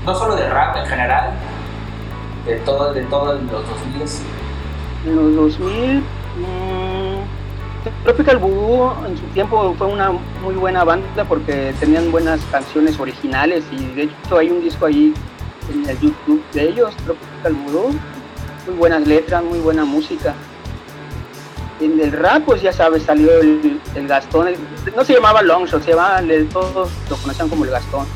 [0.05, 1.31] no solo de rap en general,
[2.45, 4.03] de todo, de todos los 2000.
[5.07, 6.05] En los 2000,
[6.37, 12.99] mmm, Tropical Voodoo en su tiempo fue una muy buena banda porque tenían buenas canciones
[13.01, 15.13] originales y de hecho hay un disco ahí
[15.73, 17.91] en el YouTube de ellos, Tropical Voodoo,
[18.67, 20.35] muy buenas letras, muy buena música
[21.85, 24.49] en el rap, pues ya sabes, salió el, Gastón,
[24.97, 26.21] no se llamaba Longshot, se llamaba,
[26.53, 28.07] todos lo conocían como el Gastón.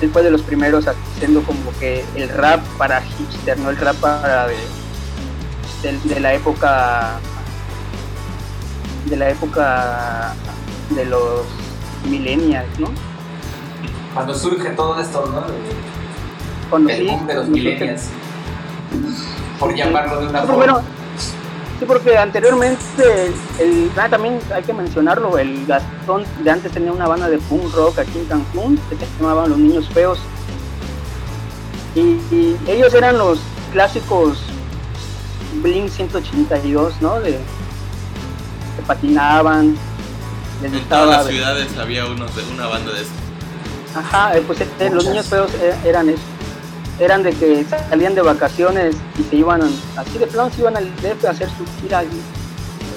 [0.00, 3.96] Él fue de los primeros haciendo como que el rap para hipster, no el rap
[3.96, 7.18] para de, la época
[9.06, 10.34] de la época
[10.90, 11.46] de los
[12.08, 12.88] millennials, ¿no?
[14.14, 15.44] Cuando surge todo esto, ¿no?
[16.70, 18.08] Cuando el sí, de los millennials.
[19.58, 20.82] Por llamarlo de una forma.
[21.78, 27.06] Sí, porque anteriormente, el, ah, también hay que mencionarlo, el Gastón de antes tenía una
[27.06, 30.18] banda de punk rock aquí en Cancún, que se llamaban Los Niños Feos.
[31.94, 33.38] Y, ellos eran los
[33.72, 34.38] clásicos
[35.62, 37.20] Blink 182, ¿no?
[37.20, 37.38] De,
[38.76, 39.76] que patinaban.
[40.62, 43.12] Les en todas las ciudades había unos de una banda de esos.
[43.94, 46.22] Ajá, eh, pues eh, los niños feos eh, eran eso
[46.98, 49.60] eran de que salían de vacaciones y se iban,
[49.96, 52.02] así de plano se iban al DF a hacer su gira.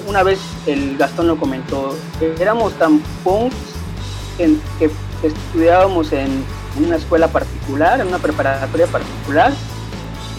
[0.06, 1.94] una vez el Gastón lo comentó,
[2.38, 3.54] éramos tan punks
[4.38, 4.90] que,
[5.22, 6.42] estudiábamos en
[6.82, 9.52] una escuela particular, en una preparatoria particular,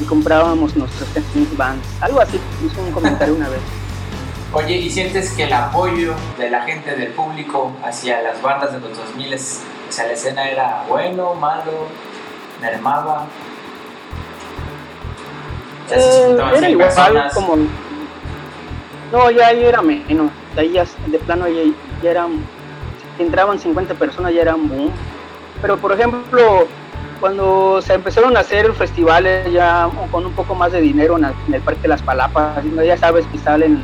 [0.02, 1.08] y comprábamos nuestros
[1.56, 1.86] bands.
[2.00, 3.60] Algo así, hizo un comentario una vez.
[4.54, 8.82] Oye, ¿y sientes que el apoyo de la gente, del público hacia las bandas de
[8.82, 9.38] los 2000, o
[9.90, 11.88] sea, la escena era bueno, malo,
[12.60, 13.28] mermaba?
[15.90, 17.56] Eh, era igual como...
[19.14, 20.32] No, ya ahí era menos.
[20.54, 21.62] De ahí ya, de plano ya,
[22.04, 22.44] ya eran...
[23.16, 24.92] Si entraban 50 personas ya eran boom.
[25.62, 26.68] Pero por ejemplo,
[27.22, 31.62] cuando se empezaron a hacer festivales ya con un poco más de dinero en el
[31.62, 33.82] Parque de las Palapas, ya sabes que salen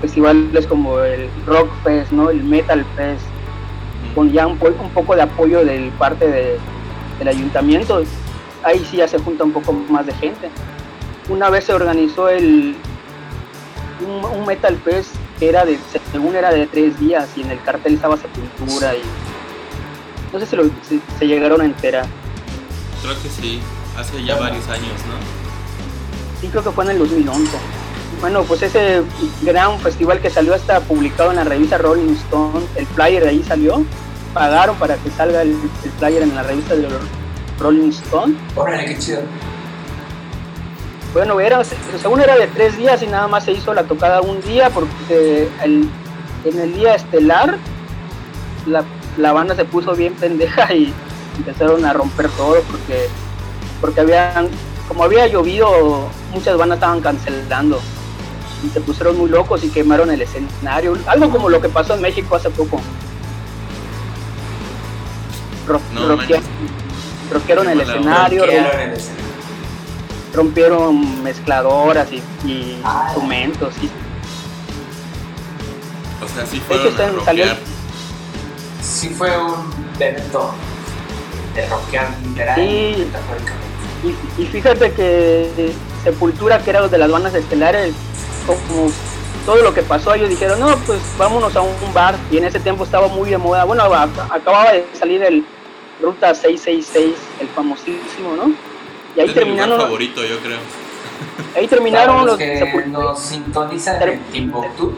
[0.00, 2.30] festivales como el Rock Fest, ¿no?
[2.30, 3.24] el Metal Fest,
[4.14, 6.58] con ya un, un poco de apoyo del parte de,
[7.18, 8.02] del ayuntamiento
[8.66, 10.50] ahí sí ya se junta un poco más de gente.
[11.28, 12.76] Una vez se organizó el
[14.00, 15.78] un, Metal Fest que era de,
[16.12, 19.02] según era de tres días y en el cartel estaba Sepultura y
[20.32, 22.06] no sé si, se llegaron a enterar.
[23.02, 23.60] Creo que sí,
[23.96, 26.40] hace ya varios años, ¿no?
[26.40, 27.56] Sí, creo que fue en el 2011.
[28.20, 29.02] Bueno, pues ese
[29.42, 33.42] gran festival que salió hasta publicado en la revista Rolling Stone, el flyer de ahí
[33.42, 33.84] salió,
[34.32, 35.50] pagaron para que salga el,
[35.84, 36.88] el flyer en la revista de
[37.58, 38.34] Rolling Stone.
[38.54, 39.20] Órale, qué chido.
[41.12, 44.40] Bueno, era, según era de tres días y nada más se hizo la tocada un
[44.42, 45.88] día porque el,
[46.44, 47.56] en el día estelar
[48.66, 48.84] la,
[49.16, 50.92] la banda se puso bien pendeja y
[51.38, 53.08] empezaron a romper todo porque
[53.80, 54.48] porque habían
[54.88, 57.80] como había llovido muchas bandas estaban cancelando
[58.66, 60.96] y se pusieron muy locos y quemaron el escenario.
[61.06, 62.80] Algo como lo que pasó en México hace poco.
[65.66, 66.40] Ro No, roquea-
[67.32, 69.26] roquearon el Qué mala escenario Quiero rom- en el escenario.
[70.34, 72.16] rompieron mezcladoras y,
[72.48, 73.04] y Ah.
[73.06, 73.90] instrumentos y
[76.24, 76.88] O sea, sí hecho,
[77.20, 77.44] a salió-
[79.10, 80.52] fue un evento
[81.54, 83.06] de rockear literal, Sí.
[84.38, 87.94] Y, y fíjate que Sepultura, que era de las bandas estelares,
[88.46, 88.90] como
[89.44, 92.14] todo lo que pasó, ellos dijeron, no, pues vámonos a un, bar.
[92.30, 93.64] Y en ese tiempo estaba muy de moda.
[93.64, 95.44] Bueno, a- acababa de salir el
[96.02, 98.48] Ruta 666, el famosísimo, ¿no?
[99.16, 100.58] Y ahí es mi lugar terminaron, favorito, yo creo.
[101.56, 102.86] ahí terminaron Para los los que Sepultura.
[103.04, 104.94] nos sintonizan en Timbuktu,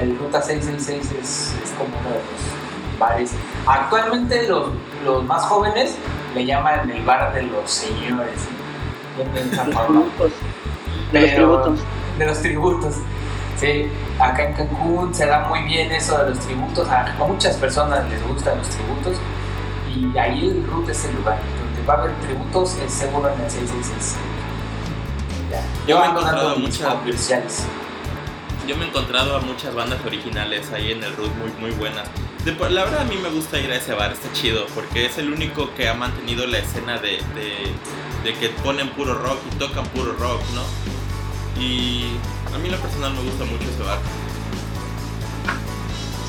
[0.00, 3.32] el Ruta 666 es, es como uno de los bares.
[3.66, 4.68] Actualmente los,
[5.04, 5.96] los más jóvenes
[6.34, 8.40] le llaman el bar de los señores.
[9.18, 9.38] ¿no?
[9.38, 10.00] En forma.
[10.02, 10.32] tributos,
[11.12, 11.78] de los Pero- tributos.
[12.22, 12.94] De los tributos.
[13.58, 13.88] Sí,
[14.20, 16.88] acá en Cancún se da muy bien eso de los tributos.
[16.88, 19.16] A, muchas personas les gustan los tributos.
[19.92, 21.40] Y ahí el RUT es el lugar.
[21.40, 24.16] Donde va a haber tributos es seguro en el 666.
[25.50, 25.62] Ya.
[25.88, 27.64] Yo me he encontrado muchas- comerciales.
[28.68, 32.08] Yo me he encontrado a muchas bandas originales ahí en el Root muy, muy buenas.
[32.44, 35.18] De la verdad a mí me gusta ir a ese bar, está chido, porque es
[35.18, 37.72] el único que ha mantenido la escena de, de,
[38.22, 40.62] de que ponen puro rock y tocan puro rock, ¿no?
[41.62, 42.16] Y
[42.54, 43.98] a mí lo personal me gusta mucho ese bar.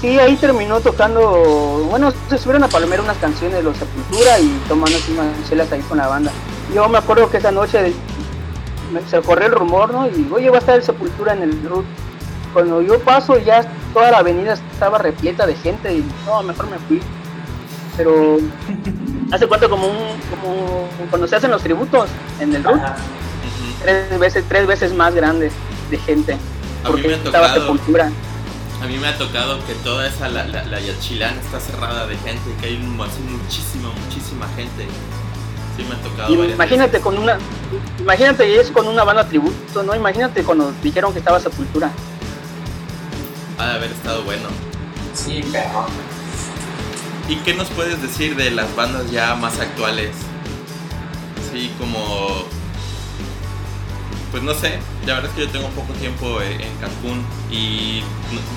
[0.01, 4.49] Sí, ahí terminó tocando, bueno, se subieron a palomera unas canciones de los Sepultura y
[4.67, 6.31] tomando así unas chelas ahí con la banda.
[6.75, 7.93] Yo me acuerdo que esa noche
[8.91, 10.05] me- se corrió el rumor, ¿no?
[10.07, 11.85] Y oye, va a estar el Sepultura en el root.
[12.53, 16.77] Cuando yo paso ya toda la avenida estaba repleta de gente y no, mejor me
[16.79, 17.01] fui.
[17.95, 18.37] Pero
[19.31, 19.95] hace cuenta como un,
[20.29, 22.09] como cuando se hacen los tributos
[22.41, 22.95] en el root, Ajá.
[23.83, 25.51] Tres veces, tres veces más grande
[25.91, 26.33] de gente.
[26.33, 26.41] A mí
[26.91, 27.61] Porque me ha estaba tocado.
[27.61, 28.11] Sepultura.
[28.81, 32.17] A mí me ha tocado que toda esa, la, la, la Yachilán está cerrada de
[32.17, 34.87] gente, que hay muchísima, muchísima gente.
[35.77, 37.37] Sí me ha tocado imagínate con una,
[37.99, 39.95] imagínate es con una banda tributo, ¿no?
[39.95, 41.91] Imagínate cuando dijeron que estaba Sepultura.
[43.57, 44.49] Ha de haber estado bueno.
[45.13, 45.85] Sí, perro.
[47.29, 50.09] ¿Y qué nos puedes decir de las bandas ya más actuales?
[51.51, 52.42] Sí, como...
[54.33, 58.01] Pues no sé, la verdad es que yo tengo poco tiempo eh, en Cancún y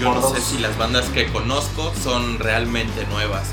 [0.00, 3.52] yo no sé si las bandas que conozco son realmente nuevas.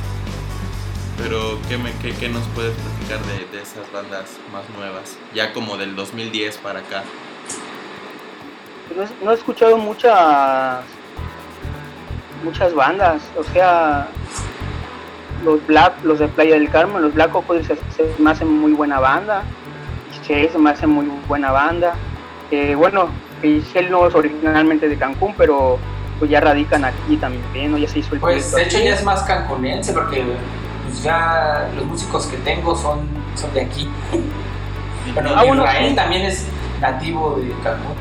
[1.22, 5.18] Pero ¿qué, me, qué, qué nos puedes platicar de, de esas bandas más nuevas?
[5.36, 7.04] Ya como del 2010 para acá.
[8.96, 10.80] No, he- no he escuchado muchas
[12.46, 14.08] muchas bandas, o sea,
[15.46, 18.72] los Black, los de Playa del Carmen, los Black Ops se, se me hacen muy
[18.74, 19.44] buena banda,
[20.26, 21.96] Shell se me hace muy buena banda,
[22.52, 23.08] Eh, bueno,
[23.42, 25.78] Shell no es originalmente de Cancún, pero
[26.20, 27.78] pues ya radican aquí también, ¿no?
[27.78, 28.86] ya se hizo el Pues de hecho aquí.
[28.86, 30.24] ya es más cancunense porque
[30.86, 33.00] pues, ya los músicos que tengo son,
[33.36, 33.90] son de aquí.
[35.14, 35.96] Bueno, Ah, bueno, Israel sí.
[35.98, 36.46] también es
[36.80, 37.94] nativo de Cancún.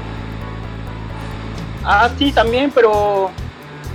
[1.84, 3.28] Ah, sí, también, pero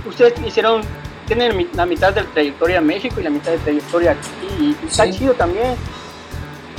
[0.06, 0.82] ustedes hicieron,
[1.26, 5.04] tienen la mitad de trayectoria en México y la mitad de trayectoria aquí, y está
[5.04, 5.12] Sí.
[5.20, 5.74] chido también.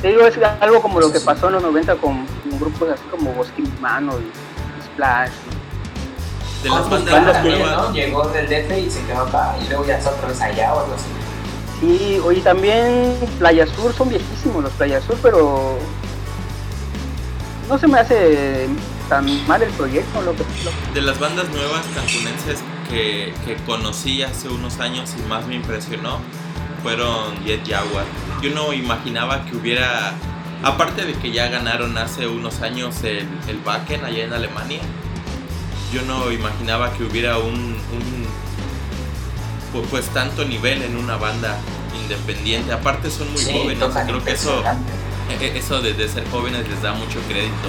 [0.00, 2.88] Te digo, es algo como lo Sí, que pasó en los 90 con, con grupos
[2.90, 5.30] así como Bosquimano y Splash.
[6.62, 7.62] De las Cosmos bandas también.
[7.62, 7.92] ¿no?
[7.92, 10.80] Llegó del DF y se quedó acá y luego ya está otra vez allá o
[10.80, 11.06] algo así.
[11.80, 15.78] Sí, oye, también Playa Sur, son viejísimos los Playa Sur, pero
[17.68, 18.68] no se me hace
[19.08, 20.20] tan mal el proyecto.
[20.22, 22.58] Lo que, lo- De las bandas nuevas cancunenses
[22.90, 26.18] que, que conocí hace unos años y más me impresionó
[26.82, 28.04] fueron Jet Jaguar.
[28.42, 30.12] Yo no imaginaba que hubiera,
[30.62, 34.80] aparte de que ya ganaron hace unos años el, el Wacken allá en Alemania,
[35.92, 38.26] yo no imaginaba que hubiera un, un
[39.72, 41.56] pu- pues tanto nivel en una banda
[42.02, 42.72] independiente.
[42.72, 44.62] Aparte son muy Sí, jóvenes, creo que eso
[45.30, 47.68] e- e- eso de, de ser jóvenes les da mucho crédito.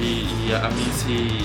[0.00, 1.38] Y, y a mí sí,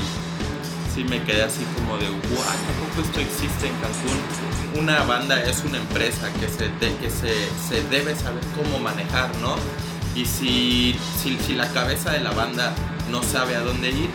[0.93, 4.81] sí me quedé así como de, wow, tampoco esto existe en Cancún.
[4.81, 7.33] Una banda es una empresa que se, de- que se,
[7.69, 9.55] se debe saber cómo manejar, ¿no?
[10.17, 12.73] Y si, si, si la cabeza de la banda
[13.11, 14.09] no sabe a dónde ir,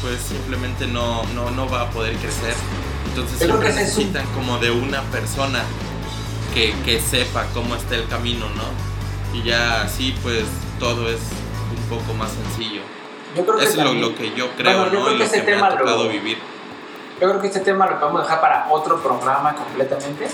[0.00, 2.54] pues simplemente no, no, no va a poder crecer.
[3.08, 5.64] Entonces siempre necesitan como de una persona
[6.54, 9.36] que, que sepa cómo está el camino, ¿no?
[9.36, 10.44] Y ya así pues
[10.78, 11.18] todo es
[11.76, 12.82] un poco más sencillo.
[13.36, 15.10] Yo creo que es lo, que yo creo, ¿no?
[15.10, 16.38] y lo que me ha tocado vivir.
[17.20, 20.28] Yo creo que este tema lo podemos dejar para otro programa completamente,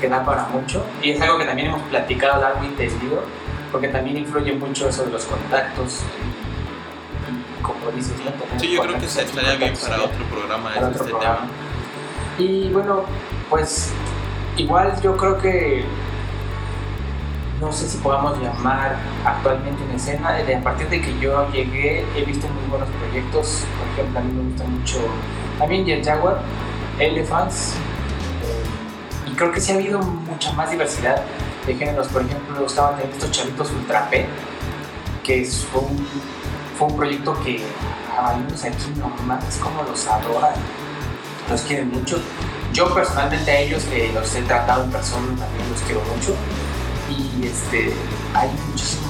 [0.00, 0.84] que da para mucho.
[1.02, 3.24] Y es algo que también hemos platicado largo y tendido,
[3.70, 6.02] porque también influye mucho eso de los contactos.
[7.28, 8.58] Y, como dices, ¿no?
[8.58, 11.46] Sí, yo creo que estaría bien para otro programa para este tema.
[12.38, 13.04] Y bueno,
[13.50, 13.92] pues
[14.56, 15.84] igual yo creo que
[17.60, 20.36] no sé si podamos llamar actualmente en escena.
[20.38, 23.64] A partir de que yo llegué, he visto muy buenos proyectos.
[23.78, 24.98] Por ejemplo, a mí me gusta mucho
[25.58, 26.40] también Jet Jaguar,
[26.98, 27.74] Elephants.
[28.44, 31.22] Eh, y creo que sí ha habido mucha más diversidad
[31.68, 32.08] de géneros.
[32.08, 34.26] Por ejemplo, estaban teniendo estos chavitos Ultra P,
[35.22, 36.06] que fue un,
[36.76, 37.62] fue un proyecto que
[38.16, 40.54] a algunos aquí nomás como los adoran,
[41.48, 42.18] los quieren mucho.
[42.72, 46.34] Yo personalmente a ellos que los he tratado en persona también los quiero mucho
[47.08, 47.92] y este,
[48.34, 49.08] hay muchísimas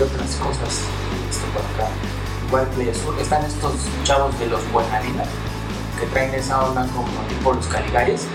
[0.00, 0.82] otras cosas
[1.28, 1.90] esto por acá.
[2.46, 5.24] Igual de Sur están estos chavos de los Buenavida
[5.98, 8.26] que traen esa onda como tipo los Caligares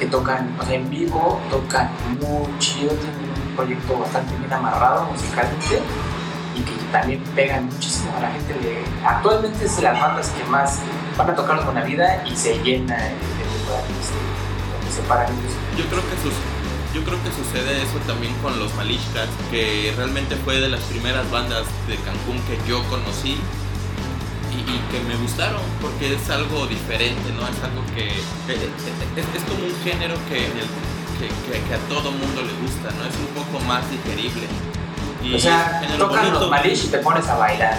[0.00, 5.04] que tocan, o sea, en vivo tocan muy chido, tienen un proyecto bastante bien amarrado
[5.04, 5.82] musicalmente
[6.56, 8.54] y que también pegan muchísimo a la gente.
[8.54, 10.78] De, actualmente es las bandas que más
[11.18, 13.14] van a tocar los Buenavida y se llena el
[13.60, 13.82] lugar
[14.72, 15.28] donde se paran.
[15.76, 16.34] Yo creo que sus
[16.92, 21.30] yo creo que sucede eso también con los Malishkas, que realmente fue de las primeras
[21.30, 23.38] bandas de Cancún que yo conocí
[24.52, 27.46] y, que me gustaron porque es algo diferente, ¿no?
[27.46, 30.48] Es algo que es, como un género que,
[31.18, 33.06] que, a todo mundo le gusta, ¿no?
[33.06, 34.46] Es un poco más digerible.
[35.22, 37.78] Y o sea, tocan los Malish y te pones a bailar.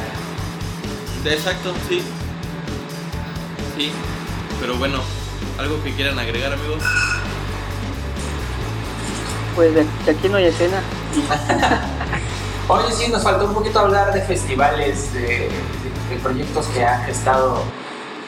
[1.25, 2.01] Exacto, sí.
[3.77, 3.91] Sí,
[4.59, 4.99] pero bueno,
[5.59, 6.83] ¿algo que quieran agregar, amigos?
[9.55, 10.81] pues de, aquí no hay escena.
[12.67, 15.49] Oye, sí, nos faltó un poquito hablar de festivales, de,
[16.17, 17.63] proyectos que ha gestado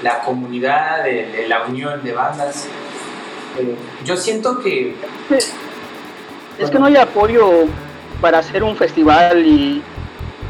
[0.01, 2.67] la comunidad, de, la unión de bandas.
[3.57, 4.95] Eh, yo siento que...
[6.59, 7.65] Es que no hay apoyo
[8.21, 9.81] para hacer un festival y,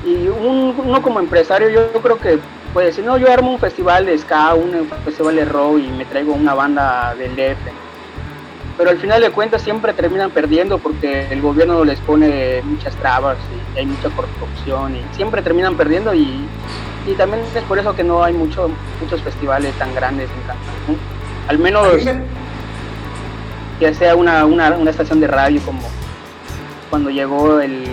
[0.06, 2.40] y uno como empresario yo, creo que
[2.74, 6.06] puede decir, no, yo armo un festival de ska, un festival de rock y me
[6.06, 7.84] traigo una banda del DF
[8.78, 13.38] pero al final de cuentas siempre terminan perdiendo porque el gobierno les pone muchas trabas
[13.76, 16.46] y hay mucha corrupción y siempre terminan perdiendo y,
[17.06, 18.70] y también es por eso que no hay mucho,
[19.02, 20.98] muchos festivales tan grandes en Cancún.
[21.48, 21.88] Al menos
[23.80, 25.82] que sea una, una, una, estación de radio como
[26.90, 27.84] cuando llegó el...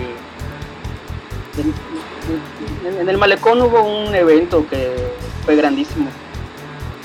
[2.99, 4.95] en el malecón hubo un evento que
[5.43, 6.07] fue grandísimo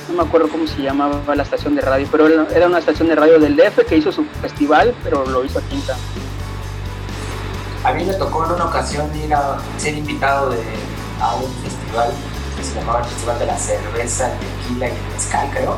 [0.09, 3.17] no me acuerdo cómo se llamaba la estación de radio, pero era una estación de
[3.17, 5.83] radio del DF que hizo su festival, pero lo hizo aquí en
[7.85, 10.63] A mí me tocó en una ocasión ir a ser invitado de,
[11.21, 11.76] a un festival
[12.57, 15.77] que se llamaba el Festival de la Cerveza, el Tequila y el Mezcal, creo.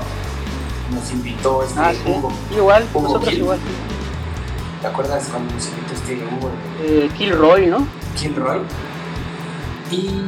[0.93, 2.33] Nos invitó este ah, Hugo.
[2.51, 3.59] Igual, nosotros igual.
[4.81, 6.51] ¿Te acuerdas cuando nos invitó este Hugo?
[6.83, 7.87] Eh, Kilroy, ¿no?
[8.17, 8.61] Kilroy.
[9.91, 10.23] Y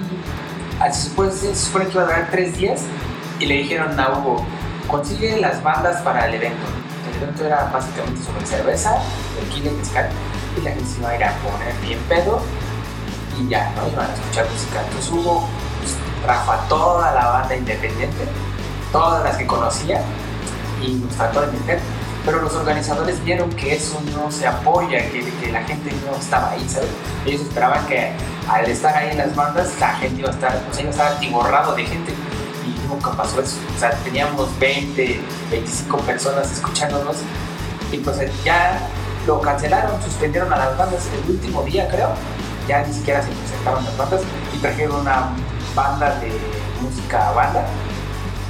[0.84, 2.82] después se supone que iba a durar tres días
[3.38, 4.44] y le dijeron a Hugo,
[4.88, 6.66] consigue las bandas para el evento.
[7.10, 8.96] El evento era básicamente sobre cerveza,
[9.38, 10.10] tequila y mezcal,
[10.58, 12.40] y la gente se iba a ir a poner bien pedo
[13.38, 13.88] y ya, ¿no?
[13.88, 14.82] Iban a escuchar música.
[14.84, 15.48] Entonces Hugo
[16.22, 18.24] trajo a toda la banda independiente,
[18.92, 20.02] todas las que conocía,
[20.82, 21.80] y nos trató de meter.
[22.24, 26.50] Pero los organizadores vieron que eso no se apoya, que, que la gente no estaba
[26.50, 26.90] ahí, ¿sabes?
[27.24, 28.12] Ellos esperaban que
[28.46, 31.12] al estar ahí en las bandas, la gente iba a estar, sea, iba a estar
[31.12, 32.12] atiborrado de gente
[32.90, 33.56] nunca pasó eso.
[33.74, 37.16] O sea, teníamos 20, 25 personas escuchándonos
[37.92, 38.88] y pues ya
[39.26, 42.10] lo cancelaron, suspendieron a las bandas el último día, creo.
[42.68, 44.20] Ya ni siquiera se presentaron las bandas
[44.54, 45.30] y trajeron una
[45.74, 46.32] banda de
[46.80, 47.66] música banda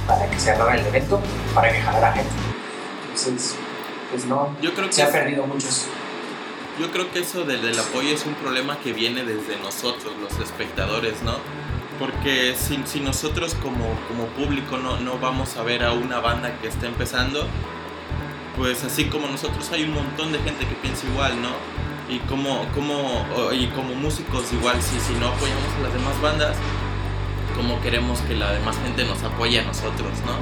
[0.07, 1.21] para que se cerrara el evento,
[1.53, 2.31] para que jalara gente.
[3.03, 3.55] Entonces,
[4.09, 5.87] pues no, Yo creo que se ha perdido muchos.
[6.79, 10.39] Yo creo que eso del, del apoyo es un problema que viene desde nosotros, los
[10.39, 11.35] espectadores, ¿no?
[12.01, 16.57] porque si, si nosotros como, como público no, no, vamos a ver a una banda
[16.59, 17.45] que está empezando,
[18.57, 21.49] pues así como nosotros hay un montón de gente que piensa igual, ¿no?
[22.09, 26.57] Y como, como, y como músicos igual, si, si no apoyamos a las demás bandas,
[27.55, 30.35] como queremos que la demás gente nos apoye a nosotros, ¿no?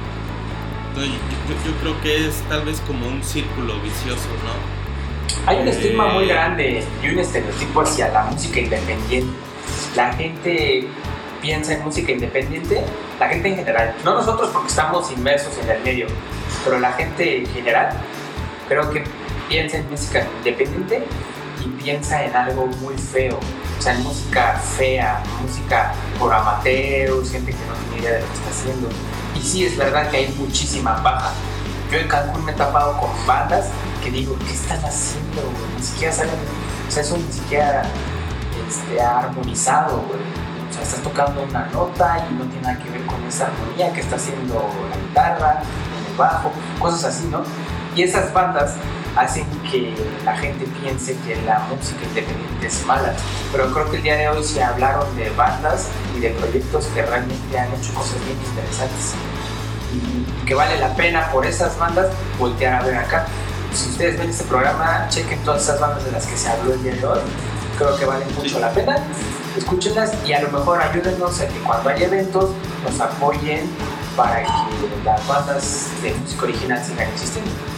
[0.88, 1.12] Entonces
[1.48, 4.80] yo, yo creo que es tal vez como un círculo vicioso, ¿no?
[5.46, 9.32] Hay un estigma muy grande y un estereotipo hacia la música independiente.
[9.94, 10.88] La gente
[11.40, 12.82] piensa en música independiente,
[13.18, 16.06] la gente en general, no nosotros porque estamos inmersos en el medio,
[16.64, 17.90] pero la gente en general,
[18.68, 19.04] creo que
[19.48, 21.02] piensa en música independiente
[21.64, 23.38] y piensa en algo muy feo,
[23.80, 28.34] o sea, música fea, música por amateurs, gente que no tiene idea de lo que
[28.34, 28.88] está haciendo.
[29.34, 31.30] Y sí, es verdad que hay muchísima baja.
[31.90, 33.68] Yo en Cancún me he tapado con bandas
[34.04, 35.40] que digo, ¿qué están haciendo?
[35.78, 36.34] Ni siquiera saben,
[36.86, 37.84] o sea, eso ni siquiera
[38.68, 43.24] este, armonizado, O sea, estás tocando una nota y no tiene nada que ver con
[43.24, 45.62] esa armonía que está haciendo la guitarra,
[46.06, 47.44] el bajo, cosas así, ¿no?
[47.96, 48.74] Y esas bandas
[49.16, 49.94] hacen que
[50.24, 53.14] la gente piense que la música independiente es mala.
[53.52, 57.02] Pero creo que el día de hoy se hablaron de bandas y de proyectos que
[57.02, 59.14] realmente han hecho cosas bien interesantes
[59.92, 62.08] y que vale la pena por esas bandas
[62.38, 63.26] voltear a ver acá.
[63.72, 66.82] Si ustedes ven este programa, chequen todas esas bandas de las que se habló el
[66.82, 67.20] día de hoy.
[67.78, 68.98] Creo que valen mucho la pena.
[69.56, 72.50] Escúchenlas y a lo mejor ayúdenos a que cuando haya eventos
[72.84, 73.70] nos apoyen
[74.16, 77.69] para que las bandas de música original sigan existiendo.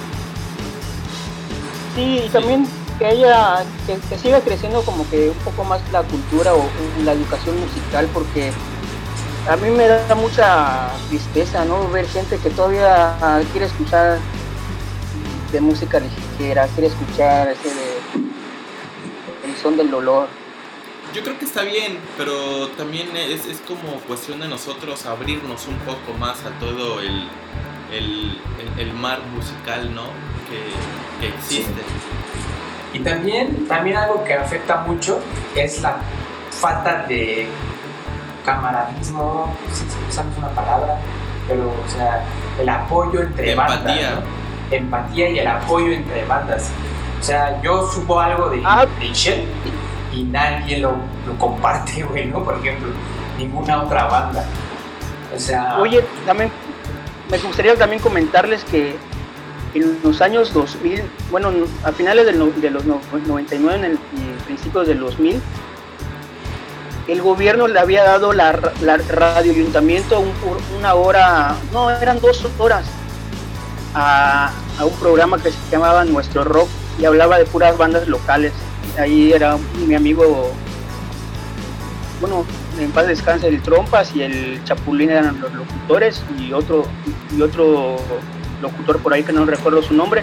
[1.95, 2.67] Sí, y también
[2.99, 6.65] que haya, que, siga creciendo como que un poco más la cultura o
[7.05, 8.51] la educación musical, porque
[9.51, 11.89] a mí me da mucha tristeza, ¿no?
[11.91, 13.15] Ver gente que todavía
[13.53, 14.19] quiere escuchar
[15.51, 18.03] de música ligera, quiere escuchar ese de
[19.45, 20.29] el son del dolor.
[21.13, 25.77] Yo creo que está bien, pero también es, es como cuestión de nosotros abrirnos un
[25.81, 27.29] poco más a todo el,
[27.93, 28.41] el,
[28.79, 30.05] el mar musical, ¿no?
[30.49, 31.83] Que, existe.
[32.93, 35.21] Y también, también algo que afecta mucho
[35.55, 35.97] es la
[36.51, 37.49] falta de
[38.45, 40.99] camaradismo, si usamos una palabra,
[41.49, 42.25] pero o sea,
[42.61, 43.99] el apoyo entre bandas.
[44.71, 46.71] Empatía y el apoyo entre bandas.
[47.21, 48.87] O sea, yo subo algo de, ah.
[50.13, 50.97] y nadie lo,
[51.27, 52.43] lo comparte, güey, ¿no?
[52.43, 52.89] Por ejemplo,
[53.39, 54.45] ninguna otra banda.
[55.35, 55.79] O sea.
[55.79, 56.51] Oye, también
[57.31, 58.97] me gustaría también comentarles que
[59.75, 61.51] en los años 2000, bueno,
[61.85, 65.41] a finales de los 99 en el, y principios del 2000,
[67.09, 70.23] el gobierno le había dado la, radio ayuntamiento
[70.79, 72.85] una hora, no, eran dos horas
[73.95, 74.53] a,
[74.85, 76.69] un programa que se llamaba Nuestro Rock
[76.99, 78.53] y hablaba de puras bandas locales.
[78.99, 79.57] Ahí era
[79.87, 80.53] mi amigo,
[82.21, 82.45] bueno,
[82.79, 86.85] en paz descanse el Trompas y el Chapulín eran los locutores y otro,
[87.37, 87.97] y otro
[88.63, 90.23] locutor por ahí que no recuerdo su nombre.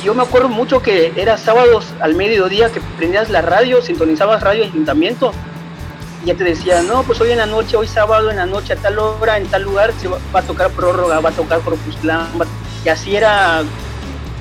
[0.00, 4.42] Y yo me acuerdo mucho que era sábados al mediodía que prendías la radio, sintonizabas
[4.42, 5.32] radio ayuntamiento
[6.22, 8.72] y ya te decía, no, pues hoy en la noche, hoy sábado en la noche
[8.72, 11.96] a tal hora, en tal lugar, se va, a tocar prórroga, va a tocar Corpus
[12.84, 13.62] y así era,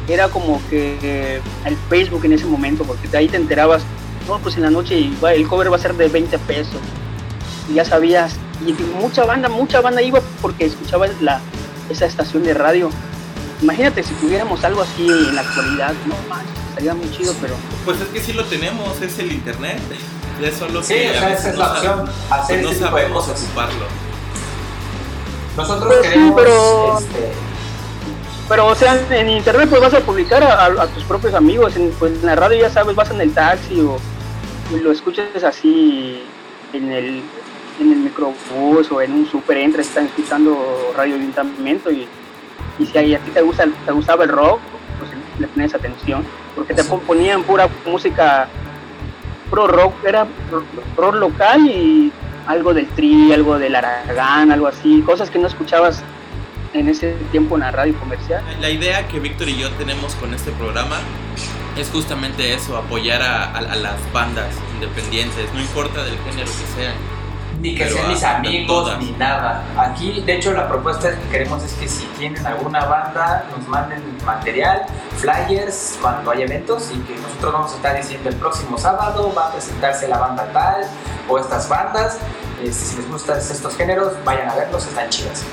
[0.07, 3.83] era como que el Facebook en ese momento, porque de ahí te enterabas,
[4.27, 6.79] no, pues en la noche el cover va a ser de 20 pesos,
[7.69, 11.41] y ya sabías, y mucha banda, mucha banda iba porque escuchaba la,
[11.89, 12.89] esa estación de radio.
[13.61, 17.55] Imagínate si tuviéramos algo así en la actualidad, no manches, estaría muy chido, pero...
[17.85, 19.79] Pues es que sí lo tenemos, es el internet.
[20.41, 23.85] Es solo sí, que esa es la opción, hacer no sabemos ocuparlo.
[25.55, 26.33] Nosotros pues queremos...
[26.35, 26.99] pero...
[26.99, 27.31] Este...
[28.49, 32.13] Pero, o sea, en internet pues vas a publicar a, tus propios amigos, en, pues,
[32.13, 33.97] en la radio ya sabes, vas en el taxi o
[34.71, 36.21] lo escuchas así
[36.73, 37.23] en el,
[37.79, 42.07] en el microbús o en un super entra, están escuchando radio ayuntamiento y,
[42.79, 44.59] y si a ti te, gusta, te gustaba el rock,
[44.99, 46.23] pues le pones atención,
[46.55, 48.47] porque te ponían pura música
[49.49, 50.27] pro rock, era
[50.97, 52.11] rock local y
[52.47, 56.03] algo del tri, algo del Aragán, algo así, cosas que no escuchabas
[56.73, 58.43] en ese tiempo en la radio comercial.
[58.59, 60.97] La idea que Víctor y yo tenemos con este programa
[61.77, 67.14] es justamente eso, apoyar a, a las bandas independientes, no importa del género que sean
[67.65, 69.63] ni que sean mis amigos, ni nada.
[69.75, 74.03] Aquí, de hecho, la propuesta que queremos es que si tienen alguna banda, nos manden
[74.23, 74.85] material,
[75.17, 79.47] flyers, cuando hay eventos y que nosotros vamos a estar diciendo el próximo sábado va
[79.47, 80.85] a presentarse la banda tal
[81.27, 82.19] o estas bandas.
[82.63, 85.43] Este, si les gustan estos géneros, vayan a verlos, están chidas.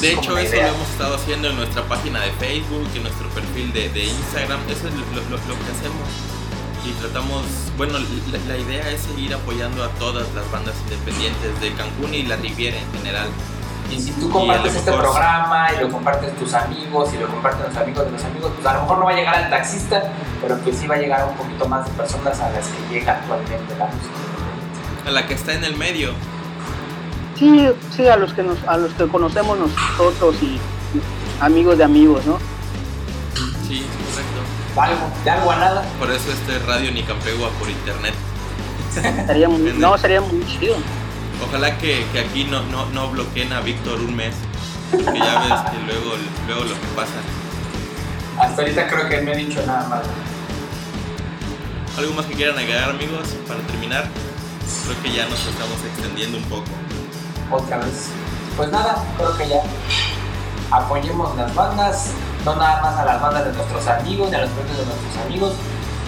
[0.00, 3.72] de hecho, eso lo hemos estado haciendo en nuestra página de Facebook, en nuestro perfil
[3.72, 4.60] de, de Instagram.
[4.70, 6.35] Eso es lo que hacemos
[6.86, 7.42] y tratamos,
[7.76, 12.36] bueno, la, idea es seguir apoyando a todas las bandas independientes de Cancún y la
[12.36, 13.28] Riviera en general.
[13.90, 17.76] Y si tú compartes este programa y lo compartes tus amigos y lo comparten los
[17.76, 20.62] amigos de los amigos, pues a lo mejor no va a llegar al taxista, pero
[20.64, 23.12] que sí va a llegar a un poquito más de personas a las que llega
[23.14, 25.06] actualmente la música.
[25.06, 26.12] A la que está en el medio.
[27.36, 30.58] Sí, sí, a los que nos, a los que conocemos nosotros y
[31.40, 32.38] amigos de amigos, ¿no?
[33.68, 33.84] Sí,
[34.80, 35.84] algo, de algo a nada.
[35.98, 38.14] Por eso este Radio Nicampegua por internet.
[39.78, 40.76] no, sería muy chido.
[41.46, 44.34] Ojalá que, que aquí no, no, no, bloqueen a Víctor un mes.
[44.90, 46.16] Que ya ves que luego,
[46.46, 47.12] luego lo que pasa.
[48.38, 50.04] Hasta ahorita creo que no he dicho nada malo.
[51.98, 54.08] ¿Algo más que quieran agregar, amigos, para terminar?
[54.84, 56.66] Creo que ya nos estamos extendiendo un poco.
[57.50, 58.10] Otra vez.
[58.56, 59.62] Pues nada, creo que ya
[60.70, 62.10] apoyemos las bandas,
[62.46, 65.26] no nada más a las bandas de nuestros amigos, ni a los proyectos de nuestros
[65.26, 65.52] amigos.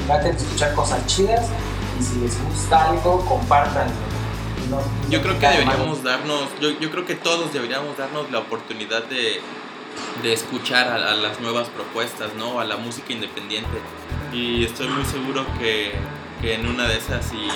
[0.06, 1.46] Traten de escuchar cosas chidas
[1.98, 3.92] y si les gusta algo, compártanlo.
[5.10, 9.40] yo creo que deberíamos darnos, yo, yo, creo que todos deberíamos darnos la oportunidad de,
[10.22, 12.60] de escuchar a, a, las nuevas propuestas, ¿no?
[12.60, 13.76] A la música independiente.
[14.32, 15.92] Y estoy muy seguro que,
[16.40, 17.48] que en una de esas y,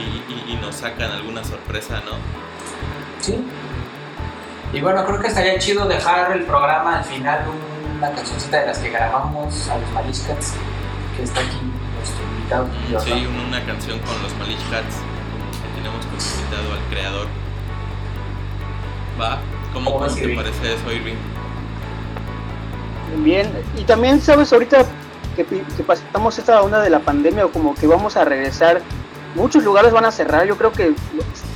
[0.00, 2.12] y, y, nos sacan alguna sorpresa, ¿no?
[3.20, 3.44] Sí.
[4.72, 7.40] Y bueno, creo que estaría chido dejar el programa al final
[7.96, 10.52] una cancioncita de las que grabamos a los Malishcats,
[11.16, 11.56] que está aquí
[11.96, 12.68] nuestro invitado.
[13.04, 14.96] Sí, una canción con los Malishcats
[15.62, 17.26] que tenemos como invitado al creador.
[19.20, 19.38] ¿Va?
[19.72, 21.16] ¿Cómo, ¿Cómo te parece eso, Irving?
[23.18, 24.52] Bien, y también, ¿sabes?
[24.52, 24.84] Ahorita
[25.36, 28.82] que, que pasamos esta onda de la pandemia, o como que vamos a regresar,
[29.34, 30.46] muchos lugares van a cerrar.
[30.46, 30.92] Yo creo que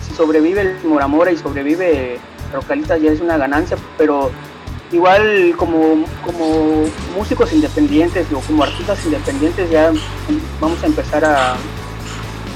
[0.07, 2.19] si sobrevive el Moramora y sobrevive
[2.53, 4.31] Rocalitas ya es una ganancia, pero
[4.93, 6.85] igual como, como
[7.17, 9.93] músicos independientes o como artistas independientes ya
[10.61, 11.57] vamos a empezar a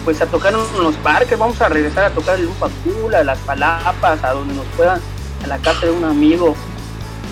[0.05, 3.39] pues a tocar en los parques, vamos a regresar a tocar el Lupacula, a las
[3.39, 5.01] Palapas, a donde nos puedan,
[5.43, 6.55] a la casa de un amigo,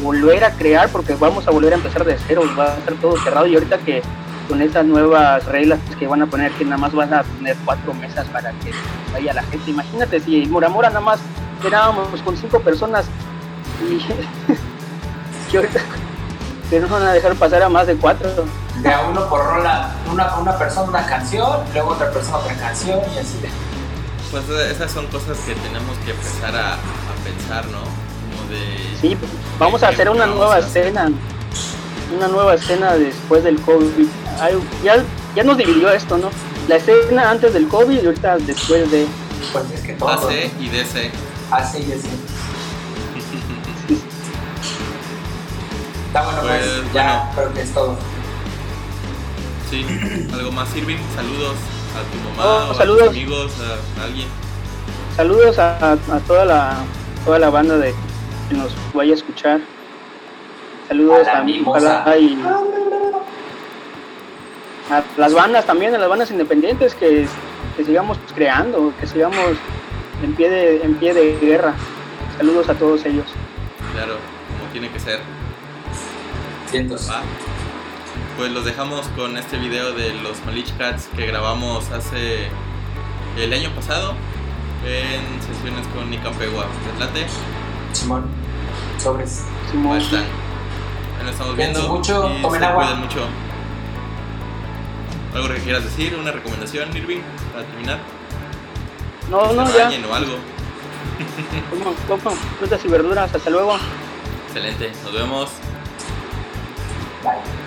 [0.02, 3.16] volver a crear porque vamos a volver a empezar de cero, va a estar todo
[3.18, 4.02] cerrado y ahorita que
[4.48, 7.94] con estas nuevas reglas que van a poner que nada más van a tener cuatro
[7.94, 8.72] mesas para que
[9.12, 11.20] vaya la gente, imagínate si Mora Mora nada más
[11.56, 13.06] esperábamos con cinco personas
[13.88, 13.98] y
[15.50, 15.80] que ahorita
[16.72, 18.30] que no van a dejar pasar a más de cuatro.
[18.82, 22.98] De a uno por rola, una, una persona una canción, luego otra persona otra canción
[23.14, 23.38] y así.
[24.30, 26.78] Pues esas son cosas que tenemos que empezar a, a
[27.22, 27.80] pensar, ¿no?
[27.80, 28.96] Como de...
[28.98, 29.18] Sí,
[29.58, 31.10] vamos a hacer una nueva escena,
[32.16, 34.06] una nueva escena después del COVID.
[34.82, 35.02] Ya,
[35.34, 36.30] ya nos dividió esto, ¿no?
[36.68, 39.06] La escena antes del COVID y ahorita después de...
[39.52, 41.10] Pues es que todo, AC y DC.
[41.50, 42.08] AC y DC.
[46.06, 47.30] Está bueno, pues, pues ya bueno.
[47.34, 47.96] creo que es todo.
[49.70, 49.86] Sí,
[50.32, 50.98] algo más, Irving.
[51.16, 51.54] Saludos
[51.96, 53.02] a tu mamá, Oh, o saludos.
[53.02, 54.28] a tus amigos, a, a alguien.
[55.16, 55.96] Saludos a, a
[56.26, 56.76] toda la
[57.24, 57.94] toda la banda de
[58.48, 59.60] que nos vaya a escuchar.
[60.88, 62.18] Saludos A la mimosa.
[62.18, 62.38] y
[64.90, 67.26] a las bandas también, a las bandas independientes que,
[67.76, 69.56] que sigamos creando, que sigamos
[70.22, 71.74] en pie de en pie de guerra.
[72.36, 73.26] Saludos a todos ellos.
[73.94, 74.16] Claro,
[74.58, 75.20] como tiene que ser.
[76.66, 77.08] Cientos.
[77.10, 77.22] Va.
[78.36, 82.48] Pues los dejamos con este video de los Malich Cats que grabamos hace
[83.36, 84.14] el año pasado
[84.86, 86.66] en sesiones con Nicampegua.
[87.12, 88.24] ¿Te Simón.
[88.98, 89.44] Sobres.
[89.70, 90.00] Simón.
[91.22, 91.88] Nos estamos viendo.
[91.88, 92.84] mucho, y tomen se agua.
[92.84, 93.20] cuiden mucho.
[95.34, 96.14] ¿Algo que quieras decir?
[96.20, 97.20] ¿Una recomendación, Irving?
[97.52, 97.98] Para terminar.
[99.30, 100.08] No, no, Se ya.
[100.08, 100.32] o algo.
[101.70, 103.34] Como, como frutas y verduras.
[103.34, 103.76] Hasta luego.
[104.46, 104.92] Excelente.
[105.04, 105.50] Nos vemos.
[107.22, 107.61] Bye.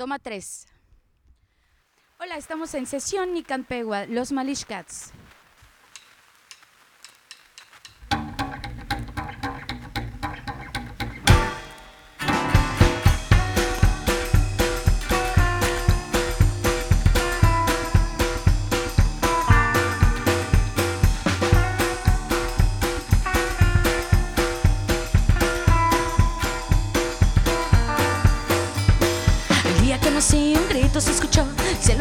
[0.00, 0.66] Toma 3.
[2.20, 5.12] Hola, estamos en sesión Nicampegua, los Malish Cats.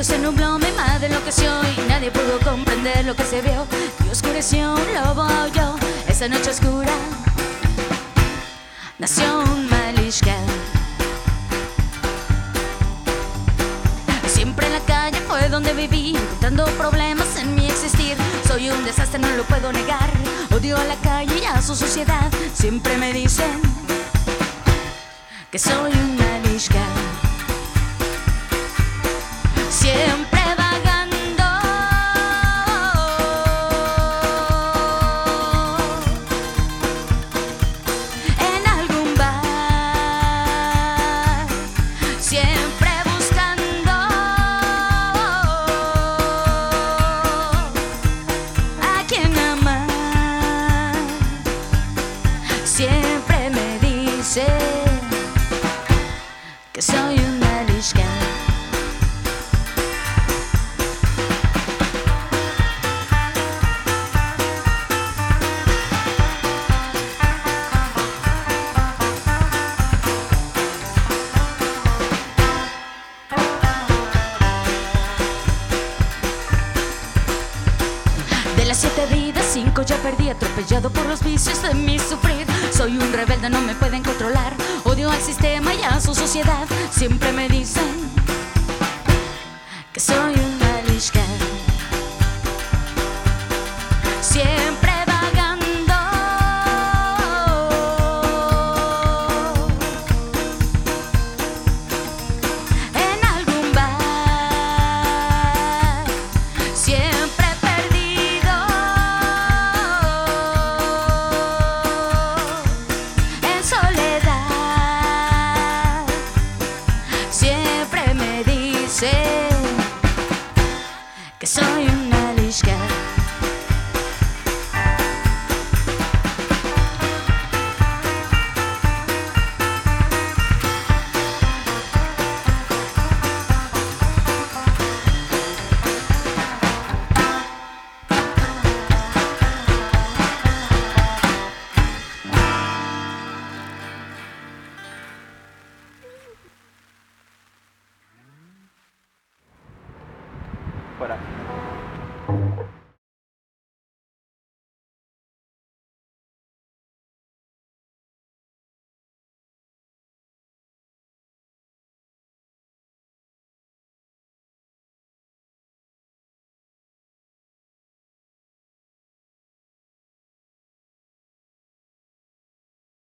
[0.10, 3.68] se nubló, mi madre enloqueció y nadie pudo comprender lo que se vio.
[4.04, 5.76] Y oscureció un lobo yo.
[6.08, 6.92] Esa noche oscura
[8.98, 10.36] nació un malishka.
[14.28, 18.18] Siempre en la calle fue donde viví, encontrando problemas en mi existir.
[18.48, 20.10] Soy un desastre, no lo puedo negar.
[20.56, 22.32] Odio a la calle y a su sociedad.
[22.56, 23.62] Siempre me dicen
[25.52, 26.84] que soy un malishka.
[29.92, 30.29] tiempo.
[79.90, 82.46] ya perdí, atropellado por los vicios de mi sufrir.
[82.72, 84.54] Soy un rebelde, no me pueden controlar.
[84.84, 86.68] Odio al sistema y a su sociedad.
[86.92, 88.09] Siempre me dicen